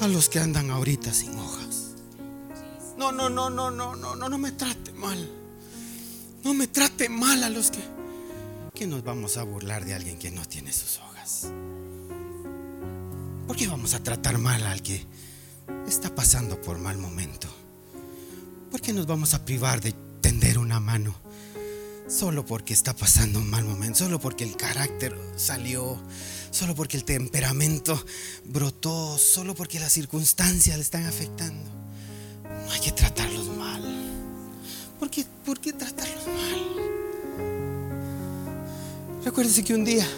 a 0.00 0.08
los 0.08 0.28
que 0.28 0.38
andan 0.40 0.70
ahorita 0.70 1.12
sin 1.12 1.38
hojas. 1.38 1.94
No, 2.96 3.12
no, 3.12 3.28
no, 3.28 3.50
no, 3.50 3.70
no, 3.70 3.94
no, 3.94 4.16
no, 4.16 4.28
no 4.28 4.38
me 4.38 4.52
trate 4.52 4.92
mal. 4.92 5.30
No 6.44 6.54
me 6.54 6.66
trate 6.66 7.08
mal 7.08 7.42
a 7.42 7.50
los 7.50 7.70
que... 7.70 7.80
Que 8.74 8.86
nos 8.86 9.02
vamos 9.02 9.36
a 9.36 9.42
burlar 9.42 9.84
de 9.84 9.94
alguien 9.94 10.18
que 10.18 10.30
no 10.30 10.44
tiene 10.44 10.72
sus 10.72 10.98
hojas. 10.98 11.48
¿Por 13.46 13.56
qué 13.56 13.66
vamos 13.66 13.94
a 13.94 14.02
tratar 14.02 14.38
mal 14.38 14.66
al 14.66 14.82
que 14.82 15.06
está 15.86 16.14
pasando 16.14 16.60
por 16.60 16.78
mal 16.78 16.98
momento? 16.98 17.48
¿Por 18.70 18.80
qué 18.80 18.92
nos 18.92 19.06
vamos 19.06 19.34
a 19.34 19.44
privar 19.44 19.80
de 19.80 19.94
tender 20.20 20.58
una 20.58 20.80
mano, 20.80 21.14
solo 22.08 22.44
porque 22.44 22.74
está 22.74 22.94
pasando 22.94 23.38
un 23.38 23.48
mal 23.48 23.64
momento, 23.64 24.00
solo 24.00 24.18
porque 24.18 24.42
el 24.42 24.56
carácter 24.56 25.16
salió, 25.36 25.96
solo 26.56 26.74
porque 26.74 26.96
el 26.96 27.04
temperamento 27.04 28.02
brotó, 28.44 29.18
solo 29.18 29.54
porque 29.54 29.78
las 29.78 29.92
circunstancias 29.92 30.74
le 30.76 30.82
están 30.82 31.04
afectando. 31.04 31.70
No 32.44 32.72
hay 32.72 32.80
que 32.80 32.92
tratarlos 32.92 33.46
mal. 33.48 33.82
¿Por 34.98 35.10
qué, 35.10 35.26
por 35.44 35.60
qué 35.60 35.74
tratarlos 35.74 36.26
mal? 36.26 36.66
Recuérdese 39.22 39.64
que 39.64 39.74
un 39.74 39.84
día 39.84 40.08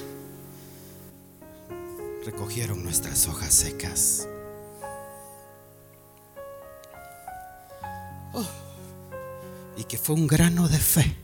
recogieron 2.24 2.84
nuestras 2.84 3.26
hojas 3.26 3.52
secas. 3.52 4.28
Oh, 8.32 8.46
y 9.76 9.82
que 9.82 9.98
fue 9.98 10.14
un 10.14 10.28
grano 10.28 10.68
de 10.68 10.78
fe 10.78 11.16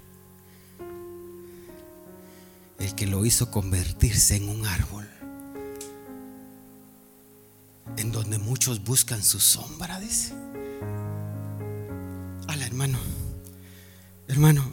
el 2.79 2.95
que 2.95 3.07
lo 3.07 3.25
hizo 3.25 3.51
convertirse 3.51 4.37
en 4.37 4.49
un 4.49 4.67
árbol 4.67 5.09
en 7.97 8.13
donde 8.13 8.39
muchos 8.39 8.83
buscan 8.85 9.23
su 9.23 9.41
sombra, 9.41 10.01
dice. 10.01 10.33
Hola, 12.49 12.67
hermano. 12.67 12.99
Hermano, 14.27 14.73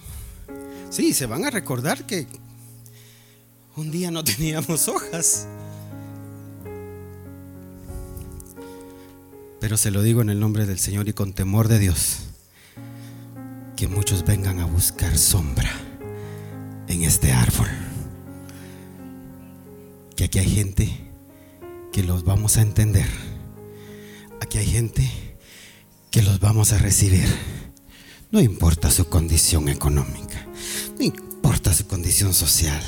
sí, 0.89 1.13
se 1.13 1.25
van 1.25 1.45
a 1.45 1.49
recordar 1.49 2.05
que 2.05 2.27
un 3.75 3.91
día 3.91 4.11
no 4.11 4.23
teníamos 4.23 4.87
hojas. 4.87 5.47
Pero 9.59 9.77
se 9.77 9.91
lo 9.91 10.01
digo 10.01 10.21
en 10.21 10.29
el 10.29 10.39
nombre 10.39 10.65
del 10.65 10.79
Señor 10.79 11.07
y 11.07 11.13
con 11.13 11.33
temor 11.33 11.67
de 11.67 11.77
Dios, 11.77 12.19
que 13.75 13.87
muchos 13.87 14.25
vengan 14.25 14.59
a 14.59 14.65
buscar 14.65 15.15
sombra 15.17 15.69
en 16.87 17.03
este 17.03 17.31
árbol. 17.31 17.90
Aquí 20.31 20.39
hay 20.39 20.49
gente 20.49 20.89
que 21.91 22.03
los 22.03 22.23
vamos 22.23 22.55
a 22.55 22.61
entender. 22.61 23.09
Aquí 24.39 24.59
hay 24.59 24.65
gente 24.65 25.11
que 26.09 26.21
los 26.21 26.39
vamos 26.39 26.71
a 26.71 26.77
recibir. 26.77 27.27
No 28.31 28.39
importa 28.39 28.89
su 28.91 29.09
condición 29.09 29.67
económica, 29.67 30.47
no 30.97 31.03
importa 31.03 31.73
su 31.73 31.85
condición 31.85 32.33
social, 32.33 32.81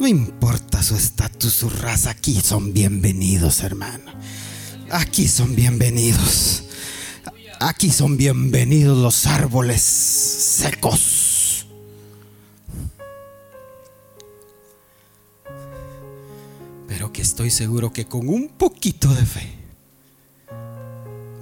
no 0.00 0.06
importa 0.06 0.82
su 0.82 0.96
estatus, 0.96 1.52
su 1.52 1.68
raza, 1.68 2.08
aquí 2.08 2.40
son 2.40 2.72
bienvenidos, 2.72 3.60
hermano. 3.60 4.10
Aquí 4.90 5.28
son 5.28 5.54
bienvenidos. 5.54 6.62
Aquí 7.60 7.90
son 7.90 8.16
bienvenidos 8.16 8.96
los 8.96 9.26
árboles 9.26 9.82
secos. 9.82 11.35
Que 17.12 17.22
estoy 17.22 17.50
seguro 17.50 17.92
que 17.92 18.06
con 18.06 18.28
un 18.28 18.48
poquito 18.48 19.08
de 19.14 19.24
fe 19.24 19.54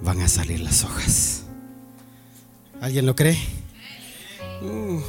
van 0.01 0.21
a 0.21 0.27
salir 0.27 0.61
las 0.61 0.83
hojas. 0.85 1.43
¿Alguien 2.79 3.05
lo 3.05 3.15
cree? 3.15 3.37
Uh, 4.61 5.01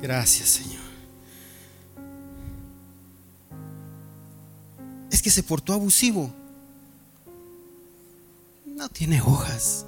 gracias, 0.00 0.48
Señor. 0.48 0.82
Es 5.10 5.20
que 5.20 5.30
se 5.30 5.42
portó 5.42 5.72
abusivo 5.72 6.32
no 8.82 8.88
tiene 8.88 9.22
hojas. 9.22 9.86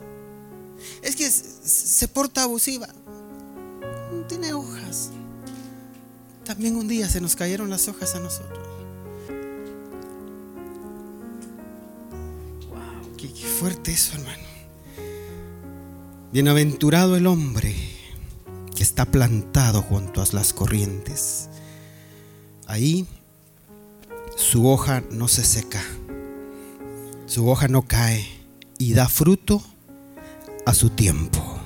Es 1.02 1.16
que 1.16 1.28
se 1.28 2.07
porta 2.07 2.44
abusiva. 2.44 2.87
No 4.12 4.24
tiene 4.28 4.52
hojas. 4.52 5.11
También 6.44 6.76
un 6.76 6.87
día 6.87 7.09
se 7.09 7.20
nos 7.20 7.35
cayeron 7.35 7.70
las 7.70 7.88
hojas 7.88 8.14
a 8.14 8.20
nosotros. 8.20 8.74
Fuerte 13.44 13.92
eso, 13.92 14.14
hermano. 14.14 14.42
Bienaventurado 16.33 17.16
el 17.16 17.26
hombre 17.26 17.74
que 18.74 18.83
está 18.83 19.04
plantado 19.04 19.83
junto 19.83 20.20
a 20.20 20.26
las 20.33 20.52
corrientes. 20.52 21.48
Ahí 22.66 23.07
su 24.37 24.68
hoja 24.68 25.02
no 25.11 25.28
se 25.28 25.44
seca, 25.44 25.83
su 27.26 27.48
hoja 27.48 27.68
no 27.68 27.83
cae 27.83 28.26
y 28.78 28.94
da 28.94 29.09
fruto 29.09 29.62
a 30.66 30.74
su 30.74 30.90
tiempo. 30.90 31.61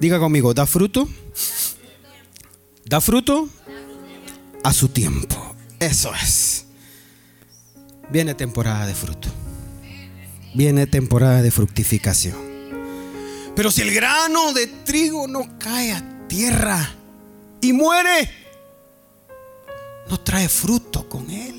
Diga 0.00 0.18
conmigo, 0.18 0.54
da 0.54 0.66
fruto. 0.66 1.08
Da 2.84 3.00
fruto 3.00 3.48
a 4.64 4.72
su 4.72 4.88
tiempo. 4.88 5.54
Eso 5.78 6.12
es. 6.14 6.66
Viene 8.10 8.34
temporada 8.34 8.86
de 8.86 8.94
fruto. 8.94 9.28
Viene 10.54 10.86
temporada 10.86 11.42
de 11.42 11.50
fructificación. 11.50 12.36
Pero 13.54 13.70
si 13.70 13.82
el 13.82 13.94
grano 13.94 14.52
de 14.52 14.66
trigo 14.66 15.26
no 15.26 15.58
cae 15.58 15.92
a 15.92 16.26
tierra 16.28 16.94
y 17.60 17.72
muere, 17.72 18.30
no 20.08 20.18
trae 20.20 20.48
fruto 20.48 21.08
con 21.08 21.30
él. 21.30 21.56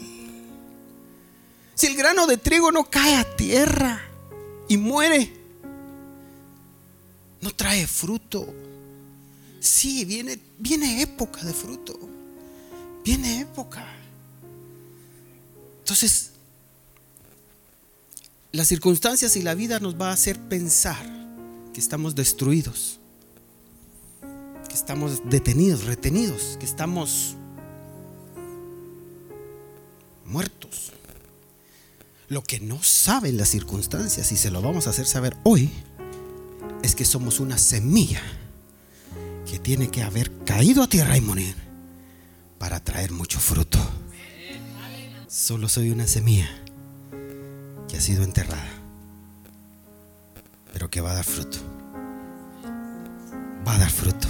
Si 1.75 1.87
el 1.87 1.95
grano 1.95 2.27
de 2.27 2.37
trigo 2.37 2.71
no 2.71 2.89
cae 2.89 3.15
a 3.15 3.35
tierra 3.35 4.01
y 4.67 4.77
muere, 4.77 5.33
no 7.41 7.51
trae 7.55 7.87
fruto. 7.87 8.53
Sí, 9.59 10.05
viene, 10.05 10.39
viene 10.57 11.01
época 11.01 11.43
de 11.43 11.53
fruto. 11.53 11.99
Viene 13.03 13.41
época. 13.41 13.85
Entonces, 15.79 16.30
las 18.51 18.67
circunstancias 18.67 19.35
y 19.35 19.41
la 19.41 19.55
vida 19.55 19.79
nos 19.79 19.99
va 19.99 20.09
a 20.09 20.13
hacer 20.13 20.39
pensar 20.39 21.05
que 21.73 21.79
estamos 21.79 22.15
destruidos, 22.15 22.99
que 24.67 24.75
estamos 24.75 25.21
detenidos, 25.29 25.85
retenidos, 25.85 26.57
que 26.59 26.65
estamos 26.65 27.35
muertos. 30.25 30.91
Lo 32.27 32.43
que 32.43 32.59
no 32.59 32.81
saben 32.83 33.37
las 33.37 33.49
circunstancias, 33.49 34.31
y 34.31 34.37
se 34.37 34.51
lo 34.51 34.61
vamos 34.61 34.87
a 34.87 34.91
hacer 34.91 35.05
saber 35.05 35.35
hoy, 35.43 35.69
es 36.83 36.95
que 36.95 37.05
somos 37.05 37.39
una 37.39 37.57
semilla 37.57 38.21
que 39.49 39.59
tiene 39.59 39.89
que 39.89 40.03
haber 40.03 40.31
caído 40.43 40.83
a 40.83 40.87
tierra 40.87 41.17
y 41.17 41.21
morir 41.21 41.55
para 42.57 42.83
traer 42.83 43.11
mucho 43.11 43.39
fruto. 43.39 43.79
Solo 45.27 45.69
soy 45.69 45.91
una 45.91 46.07
semilla 46.07 46.60
ha 48.01 48.03
sido 48.03 48.23
enterrada, 48.23 48.65
pero 50.73 50.89
que 50.89 51.01
va 51.01 51.11
a 51.11 51.13
dar 51.13 51.23
fruto. 51.23 51.59
Va 53.67 53.75
a 53.75 53.77
dar 53.77 53.91
fruto. 53.91 54.27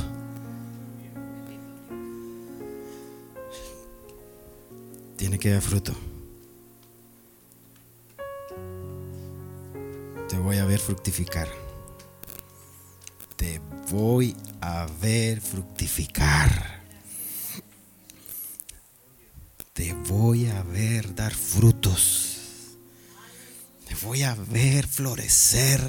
Tiene 5.16 5.40
que 5.40 5.52
dar 5.52 5.62
fruto. 5.62 5.96
Te 10.28 10.38
voy 10.38 10.58
a 10.58 10.66
ver 10.66 10.80
fructificar. 10.80 11.48
Te 13.38 13.62
voy 13.90 14.36
a 14.60 14.86
ver 15.02 15.40
fructificar. 15.40 16.82
Te 19.72 19.94
voy 19.94 20.48
a 20.48 20.62
ver 20.62 21.16
dar 21.16 21.34
frutos. 21.34 22.31
Voy 24.04 24.24
a 24.24 24.34
ver 24.34 24.88
florecer. 24.88 25.80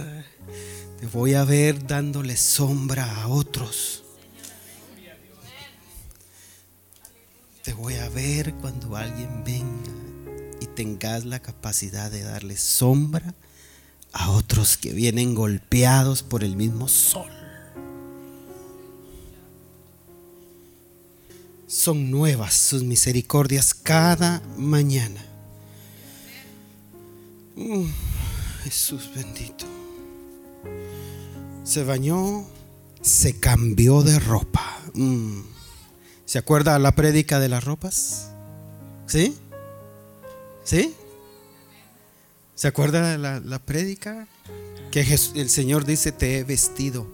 Te 1.01 1.07
voy 1.07 1.35
a 1.35 1.45
ver 1.45 1.87
dándole 1.87 2.37
sombra 2.37 3.23
a 3.23 3.29
otros. 3.29 4.05
Te 7.63 7.73
voy 7.73 7.95
a 7.95 8.09
ver 8.11 8.55
cuando 8.55 8.97
alguien 8.97 9.45
venga 9.45 9.91
y 10.61 10.67
tengas 10.67 11.25
la 11.25 11.41
capacidad 11.41 12.11
de 12.11 12.23
darle 12.23 12.57
sombra 12.57 13.35
a 14.13 14.31
otros 14.31 14.77
que 14.77 14.93
vienen 14.93 15.35
golpeados 15.35 16.23
por 16.23 16.45
el 16.45 16.55
mismo 16.55 16.89
sol. 16.89 17.31
Son 21.67 22.11
nuevas 22.11 22.53
sus 22.53 22.83
misericordias 22.83 23.73
cada 23.73 24.43
mañana. 24.59 25.32
Jesús 28.65 29.11
bendito. 29.15 29.67
Se 31.65 31.85
bañó, 31.85 32.45
se 33.01 33.39
cambió 33.39 34.03
de 34.03 34.19
ropa. 34.19 34.81
Mm. 34.95 35.41
¿Se 36.25 36.39
acuerda 36.39 36.79
la 36.79 36.93
prédica 36.93 37.41
de 37.41 37.49
las 37.49 37.65
ropas? 37.65 38.31
¿Sí? 39.07 39.37
¿Sí? 40.65 40.95
¿Se 42.55 42.69
acuerda 42.69 43.19
la, 43.19 43.41
la? 43.41 43.61
Que 44.91 45.01
el 45.35 45.51
Señor 45.51 45.85
dice, 45.85 46.13
te 46.13 46.39
he 46.39 46.45
vestido 46.45 47.07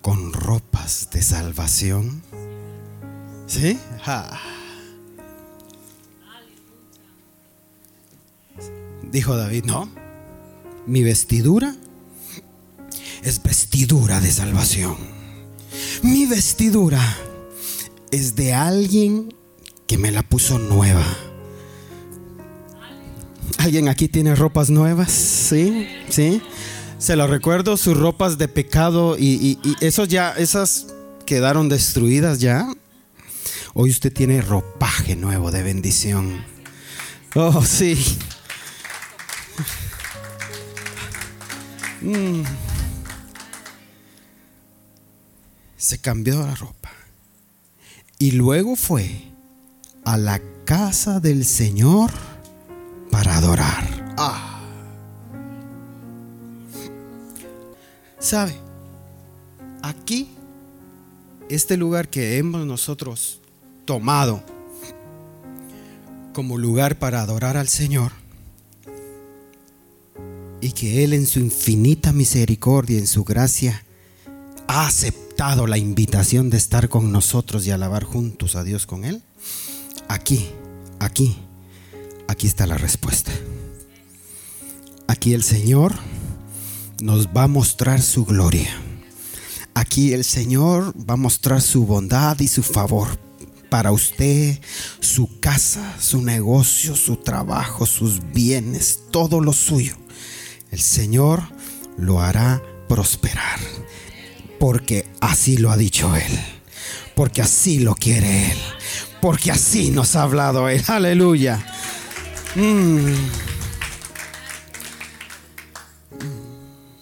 con 0.00 0.32
ropas 0.32 1.08
de 1.12 1.22
salvación. 1.22 2.22
¿Sí? 3.46 3.78
Dijo 9.02 9.36
David, 9.36 9.64
no, 9.64 9.88
mi 10.86 11.02
vestidura 11.02 11.74
es 13.22 13.42
vestidura 13.42 14.20
de 14.20 14.30
salvación. 14.30 14.96
Mi 16.02 16.26
vestidura 16.26 17.00
es 18.10 18.36
de 18.36 18.54
alguien 18.54 19.34
que 19.86 19.98
me 19.98 20.10
la 20.10 20.22
puso 20.22 20.58
nueva. 20.58 21.04
¿Alguien 23.58 23.88
aquí 23.88 24.08
tiene 24.08 24.34
ropas 24.34 24.70
nuevas? 24.70 25.10
Sí, 25.10 25.88
sí. 26.08 26.40
Se 26.98 27.16
lo 27.16 27.26
recuerdo, 27.26 27.76
sus 27.76 27.96
ropas 27.96 28.38
de 28.38 28.48
pecado 28.48 29.16
y, 29.18 29.58
esos 29.80 30.08
ya, 30.08 30.32
esas 30.32 30.88
quedaron 31.26 31.68
destruidas 31.68 32.38
ya. 32.38 32.68
Hoy 33.74 33.90
usted 33.90 34.12
tiene 34.12 34.40
ropaje 34.40 35.16
nuevo 35.16 35.50
de 35.50 35.62
bendición. 35.62 36.44
Oh, 37.34 37.64
sí. 37.64 37.96
Mm. 42.00 42.42
Se 45.76 45.98
cambió 45.98 46.44
la 46.46 46.54
ropa. 46.54 46.90
Y 48.18 48.32
luego 48.32 48.76
fue 48.76 49.22
a 50.04 50.16
la 50.16 50.40
casa 50.64 51.20
del 51.20 51.44
Señor 51.44 52.10
para 53.10 53.36
adorar. 53.36 54.14
Ah. 54.16 54.60
¿Sabe? 58.18 58.56
Aquí, 59.82 60.28
este 61.48 61.76
lugar 61.76 62.08
que 62.08 62.38
hemos 62.38 62.66
nosotros 62.66 63.40
tomado 63.84 64.42
como 66.32 66.58
lugar 66.58 66.98
para 66.98 67.22
adorar 67.22 67.56
al 67.56 67.68
Señor, 67.68 68.12
y 70.60 70.72
que 70.72 71.04
Él 71.04 71.12
en 71.12 71.26
su 71.26 71.38
infinita 71.40 72.12
misericordia, 72.12 72.98
en 72.98 73.06
su 73.06 73.24
gracia, 73.24 73.84
ha 74.66 74.86
aceptado 74.86 75.66
la 75.66 75.78
invitación 75.78 76.50
de 76.50 76.56
estar 76.56 76.88
con 76.88 77.12
nosotros 77.12 77.66
y 77.66 77.70
alabar 77.70 78.04
juntos 78.04 78.56
a 78.56 78.64
Dios 78.64 78.86
con 78.86 79.04
Él, 79.04 79.22
aquí, 80.08 80.48
aquí, 80.98 81.36
aquí 82.26 82.46
está 82.46 82.66
la 82.66 82.78
respuesta. 82.78 83.32
Aquí 85.06 85.32
el 85.32 85.42
Señor 85.42 85.94
nos 87.00 87.28
va 87.28 87.44
a 87.44 87.48
mostrar 87.48 88.02
su 88.02 88.24
gloria. 88.24 88.68
Aquí 89.74 90.12
el 90.12 90.24
Señor 90.24 90.92
va 91.08 91.14
a 91.14 91.16
mostrar 91.16 91.62
su 91.62 91.86
bondad 91.86 92.38
y 92.40 92.48
su 92.48 92.62
favor 92.62 93.08
para 93.70 93.92
usted, 93.92 94.58
su 95.00 95.40
casa, 95.40 95.96
su 96.00 96.22
negocio, 96.22 96.96
su 96.96 97.16
trabajo, 97.16 97.86
sus 97.86 98.20
bienes, 98.32 99.00
todo 99.10 99.40
lo 99.40 99.52
suyo. 99.52 99.96
El 100.70 100.80
Señor 100.80 101.42
lo 101.96 102.20
hará 102.20 102.62
prosperar, 102.88 103.58
porque 104.58 105.08
así 105.20 105.56
lo 105.56 105.70
ha 105.70 105.76
dicho 105.76 106.14
Él, 106.14 106.38
porque 107.14 107.40
así 107.40 107.78
lo 107.78 107.94
quiere 107.94 108.52
Él, 108.52 108.58
porque 109.22 109.50
así 109.50 109.90
nos 109.90 110.14
ha 110.14 110.22
hablado 110.22 110.68
Él. 110.68 110.82
Aleluya. 110.88 111.64
Mm. 112.54 113.14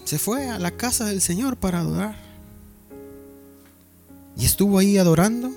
Se 0.04 0.18
fue 0.20 0.48
a 0.48 0.60
la 0.60 0.70
casa 0.70 1.06
del 1.06 1.20
Señor 1.20 1.56
para 1.56 1.80
adorar. 1.80 2.16
Y 4.36 4.44
estuvo 4.44 4.78
ahí 4.78 4.98
adorando. 4.98 5.50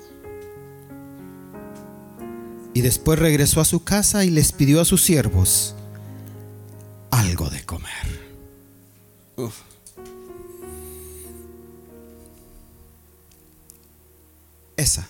Y 2.74 2.80
después 2.80 3.18
regresó 3.18 3.60
a 3.60 3.64
su 3.64 3.84
casa 3.84 4.24
y 4.24 4.30
les 4.30 4.50
pidió 4.50 4.80
a 4.80 4.84
sus 4.84 5.02
siervos 5.02 5.76
algo 7.20 7.50
de 7.50 7.64
comer. 7.64 8.30
Esa 14.76 15.06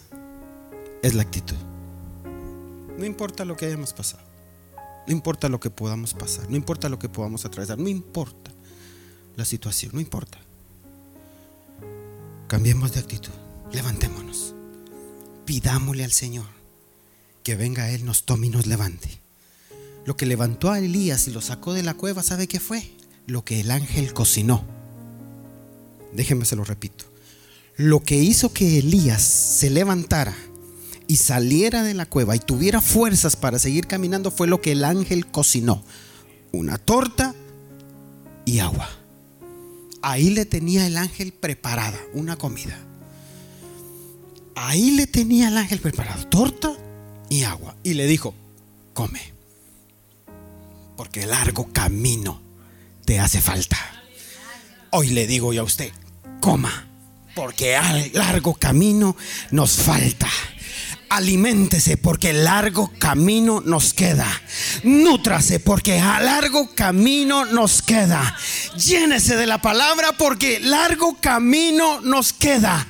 es 1.02 1.14
la 1.14 1.22
actitud. 1.22 1.56
No 2.98 3.04
importa 3.04 3.44
lo 3.44 3.56
que 3.56 3.66
hayamos 3.66 3.92
pasado. 3.92 4.24
No 5.06 5.12
importa 5.12 5.48
lo 5.48 5.60
que 5.60 5.70
podamos 5.70 6.14
pasar. 6.14 6.50
No 6.50 6.56
importa 6.56 6.88
lo 6.88 6.98
que 6.98 7.08
podamos 7.08 7.44
atravesar. 7.44 7.78
No 7.78 7.88
importa 7.88 8.50
la 9.36 9.44
situación. 9.44 9.92
No 9.94 10.00
importa. 10.00 10.38
Cambiemos 12.48 12.92
de 12.92 13.00
actitud. 13.00 13.32
Levantémonos. 13.72 14.54
Pidámosle 15.46 16.04
al 16.04 16.12
Señor 16.12 16.46
que 17.42 17.56
venga 17.56 17.84
a 17.84 17.90
Él, 17.90 18.04
nos 18.04 18.24
tome 18.24 18.48
y 18.48 18.50
nos 18.50 18.66
levante. 18.66 19.20
Lo 20.10 20.16
que 20.16 20.26
levantó 20.26 20.72
a 20.72 20.80
Elías 20.80 21.28
y 21.28 21.30
lo 21.30 21.40
sacó 21.40 21.72
de 21.72 21.84
la 21.84 21.94
cueva, 21.94 22.24
¿sabe 22.24 22.48
qué 22.48 22.58
fue? 22.58 22.82
Lo 23.28 23.44
que 23.44 23.60
el 23.60 23.70
ángel 23.70 24.12
cocinó. 24.12 24.64
Déjenme 26.12 26.46
se 26.46 26.56
lo 26.56 26.64
repito. 26.64 27.04
Lo 27.76 28.02
que 28.02 28.16
hizo 28.16 28.52
que 28.52 28.80
Elías 28.80 29.22
se 29.22 29.70
levantara 29.70 30.36
y 31.06 31.18
saliera 31.18 31.84
de 31.84 31.94
la 31.94 32.06
cueva 32.06 32.34
y 32.34 32.40
tuviera 32.40 32.80
fuerzas 32.80 33.36
para 33.36 33.60
seguir 33.60 33.86
caminando 33.86 34.32
fue 34.32 34.48
lo 34.48 34.60
que 34.60 34.72
el 34.72 34.82
ángel 34.82 35.28
cocinó. 35.28 35.84
Una 36.50 36.76
torta 36.76 37.36
y 38.44 38.58
agua. 38.58 38.90
Ahí 40.02 40.30
le 40.30 40.44
tenía 40.44 40.88
el 40.88 40.96
ángel 40.96 41.32
preparada 41.32 42.00
una 42.14 42.36
comida. 42.36 42.76
Ahí 44.56 44.90
le 44.90 45.06
tenía 45.06 45.46
el 45.46 45.56
ángel 45.56 45.78
preparado 45.78 46.26
torta 46.26 46.72
y 47.28 47.44
agua. 47.44 47.76
Y 47.84 47.94
le 47.94 48.08
dijo, 48.08 48.34
come 48.92 49.38
porque 51.00 51.24
largo 51.24 51.72
camino 51.72 52.42
te 53.06 53.18
hace 53.18 53.40
falta. 53.40 53.78
Hoy 54.90 55.08
le 55.08 55.26
digo 55.26 55.54
yo 55.54 55.62
a 55.62 55.64
usted, 55.64 55.90
coma, 56.42 56.90
porque 57.34 57.74
al 57.74 58.10
largo 58.12 58.52
camino 58.52 59.16
nos 59.50 59.76
falta. 59.76 60.28
Aliméntese 61.08 61.96
porque 61.96 62.34
largo 62.34 62.92
camino 62.98 63.62
nos 63.62 63.94
queda. 63.94 64.28
Nútrase 64.82 65.58
porque 65.58 65.98
largo 65.98 66.74
camino 66.74 67.46
nos 67.46 67.80
queda. 67.80 68.36
Llénese 68.76 69.36
de 69.36 69.46
la 69.46 69.62
palabra 69.62 70.12
porque 70.18 70.60
largo 70.60 71.16
camino 71.18 72.02
nos 72.02 72.34
queda. 72.34 72.86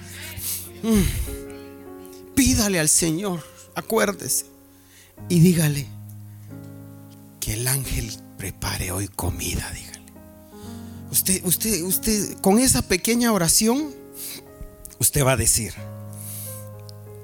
Mm. 0.83 2.35
Pídale 2.35 2.81
al 2.81 2.89
Señor, 2.89 3.47
acuérdese, 3.77 4.47
y 5.29 5.39
dígale, 5.39 6.00
que 7.51 7.55
el 7.55 7.67
ángel 7.67 8.13
prepare 8.39 8.93
hoy 8.93 9.09
comida, 9.09 9.69
dígale. 9.75 10.13
Usted, 11.11 11.45
usted, 11.45 11.83
usted, 11.83 12.35
con 12.41 12.61
esa 12.61 12.83
pequeña 12.83 13.33
oración, 13.33 13.93
usted 15.01 15.25
va 15.25 15.33
a 15.33 15.37
decir 15.37 15.75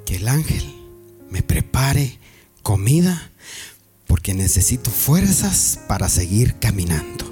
que 0.04 0.16
el 0.16 0.26
ángel 0.26 0.64
me 1.30 1.42
prepare 1.42 2.18
comida 2.64 3.30
porque 4.08 4.34
necesito 4.34 4.90
fuerzas 4.90 5.78
para 5.86 6.08
seguir 6.08 6.58
caminando. 6.58 7.24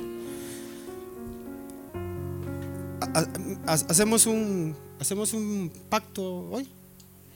Hacemos 3.67 4.27
un, 4.27 4.77
hacemos 5.01 5.33
un 5.33 5.73
pacto 5.89 6.49
hoy. 6.49 6.69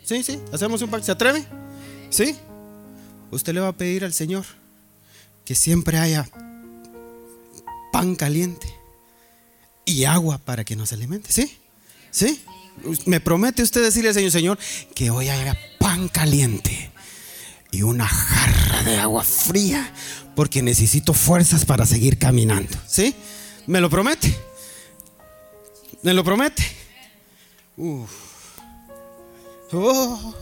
Sí, 0.04 0.22
sí, 0.22 0.38
hacemos 0.52 0.82
un 0.82 0.90
pacto. 0.90 1.06
¿Se 1.06 1.12
atreve? 1.12 1.44
Sí. 2.10 2.36
Usted 3.32 3.54
le 3.54 3.60
va 3.60 3.68
a 3.68 3.76
pedir 3.76 4.04
al 4.04 4.12
Señor 4.12 4.46
que 5.48 5.54
siempre 5.54 5.96
haya 5.96 6.28
pan 7.90 8.16
caliente 8.16 8.68
y 9.86 10.04
agua 10.04 10.36
para 10.36 10.62
que 10.62 10.76
nos 10.76 10.92
alimente. 10.92 11.32
¿Sí? 11.32 11.56
¿Sí? 12.10 12.42
Me 13.06 13.18
promete 13.18 13.62
usted 13.62 13.82
decirle 13.82 14.10
al 14.10 14.14
Señor, 14.14 14.30
Señor, 14.30 14.58
que 14.94 15.08
hoy 15.08 15.30
haya 15.30 15.56
pan 15.78 16.08
caliente 16.08 16.90
y 17.70 17.80
una 17.80 18.06
jarra 18.06 18.82
de 18.82 18.98
agua 18.98 19.24
fría 19.24 19.90
porque 20.36 20.60
necesito 20.60 21.14
fuerzas 21.14 21.64
para 21.64 21.86
seguir 21.86 22.18
caminando. 22.18 22.76
¿Sí? 22.86 23.14
¿Me 23.66 23.80
lo 23.80 23.88
promete? 23.88 24.36
¿Me 26.02 26.12
lo 26.12 26.22
promete? 26.24 26.62
Uf. 27.78 28.10
Oh. 29.72 30.34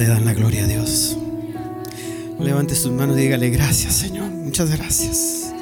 Le 0.00 0.06
dan 0.06 0.24
la 0.24 0.32
gloria 0.32 0.64
a 0.64 0.66
Dios? 0.66 1.18
Levante 2.38 2.74
sus 2.74 2.90
manos 2.90 3.18
y 3.18 3.20
dígale 3.20 3.50
gracias, 3.50 3.96
Señor. 3.96 4.30
Muchas 4.30 4.70
gracias. 4.70 5.52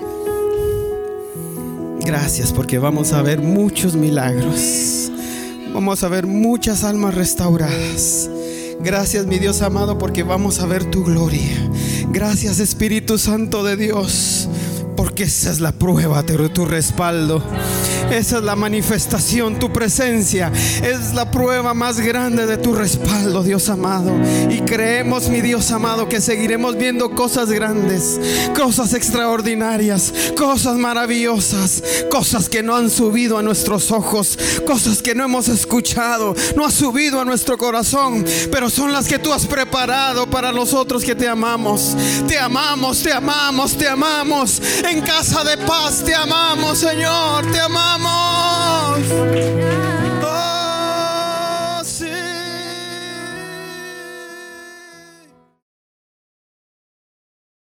Gracias 2.04 2.52
porque 2.52 2.78
vamos 2.78 3.12
a 3.12 3.22
ver 3.22 3.40
muchos 3.40 3.96
milagros. 3.96 5.10
Vamos 5.74 6.04
a 6.04 6.08
ver 6.08 6.28
muchas 6.28 6.84
almas 6.84 7.16
restauradas. 7.16 8.30
Gracias 8.80 9.26
mi 9.26 9.40
Dios 9.40 9.60
amado 9.60 9.98
porque 9.98 10.22
vamos 10.22 10.60
a 10.60 10.66
ver 10.66 10.88
tu 10.88 11.02
gloria. 11.02 11.70
Gracias 12.12 12.60
Espíritu 12.60 13.18
Santo 13.18 13.64
de 13.64 13.76
Dios 13.76 14.48
porque 14.96 15.24
esa 15.24 15.50
es 15.50 15.58
la 15.58 15.72
prueba 15.72 16.22
de 16.22 16.48
tu 16.48 16.64
respaldo. 16.64 17.42
Esa 18.10 18.38
es 18.38 18.42
la 18.42 18.56
manifestación, 18.56 19.58
tu 19.58 19.70
presencia. 19.70 20.50
Es 20.82 21.12
la 21.14 21.30
prueba 21.30 21.74
más 21.74 22.00
grande 22.00 22.46
de 22.46 22.56
tu 22.56 22.74
respaldo, 22.74 23.42
Dios 23.42 23.68
amado. 23.68 24.12
Y 24.48 24.60
creemos, 24.62 25.28
mi 25.28 25.42
Dios 25.42 25.70
amado, 25.70 26.08
que 26.08 26.20
seguiremos 26.20 26.76
viendo 26.76 27.10
cosas 27.10 27.50
grandes, 27.50 28.18
cosas 28.56 28.94
extraordinarias, 28.94 30.12
cosas 30.36 30.76
maravillosas, 30.76 31.82
cosas 32.10 32.48
que 32.48 32.62
no 32.62 32.74
han 32.74 32.88
subido 32.88 33.36
a 33.36 33.42
nuestros 33.42 33.90
ojos, 33.90 34.38
cosas 34.66 35.02
que 35.02 35.14
no 35.14 35.24
hemos 35.24 35.48
escuchado, 35.48 36.34
no 36.56 36.64
ha 36.64 36.70
subido 36.70 37.20
a 37.20 37.26
nuestro 37.26 37.58
corazón, 37.58 38.24
pero 38.50 38.70
son 38.70 38.92
las 38.92 39.06
que 39.06 39.18
tú 39.18 39.34
has 39.34 39.46
preparado 39.46 40.28
para 40.28 40.50
nosotros 40.50 41.04
que 41.04 41.14
te 41.14 41.28
amamos. 41.28 41.94
Te 42.26 42.38
amamos, 42.38 43.02
te 43.02 43.12
amamos, 43.12 43.76
te 43.76 43.86
amamos. 43.86 44.62
En 44.88 45.02
casa 45.02 45.44
de 45.44 45.58
paz 45.58 46.02
te 46.02 46.14
amamos, 46.14 46.78
Señor, 46.78 47.50
te 47.52 47.60
amamos. 47.60 47.97
I'm. 48.00 49.87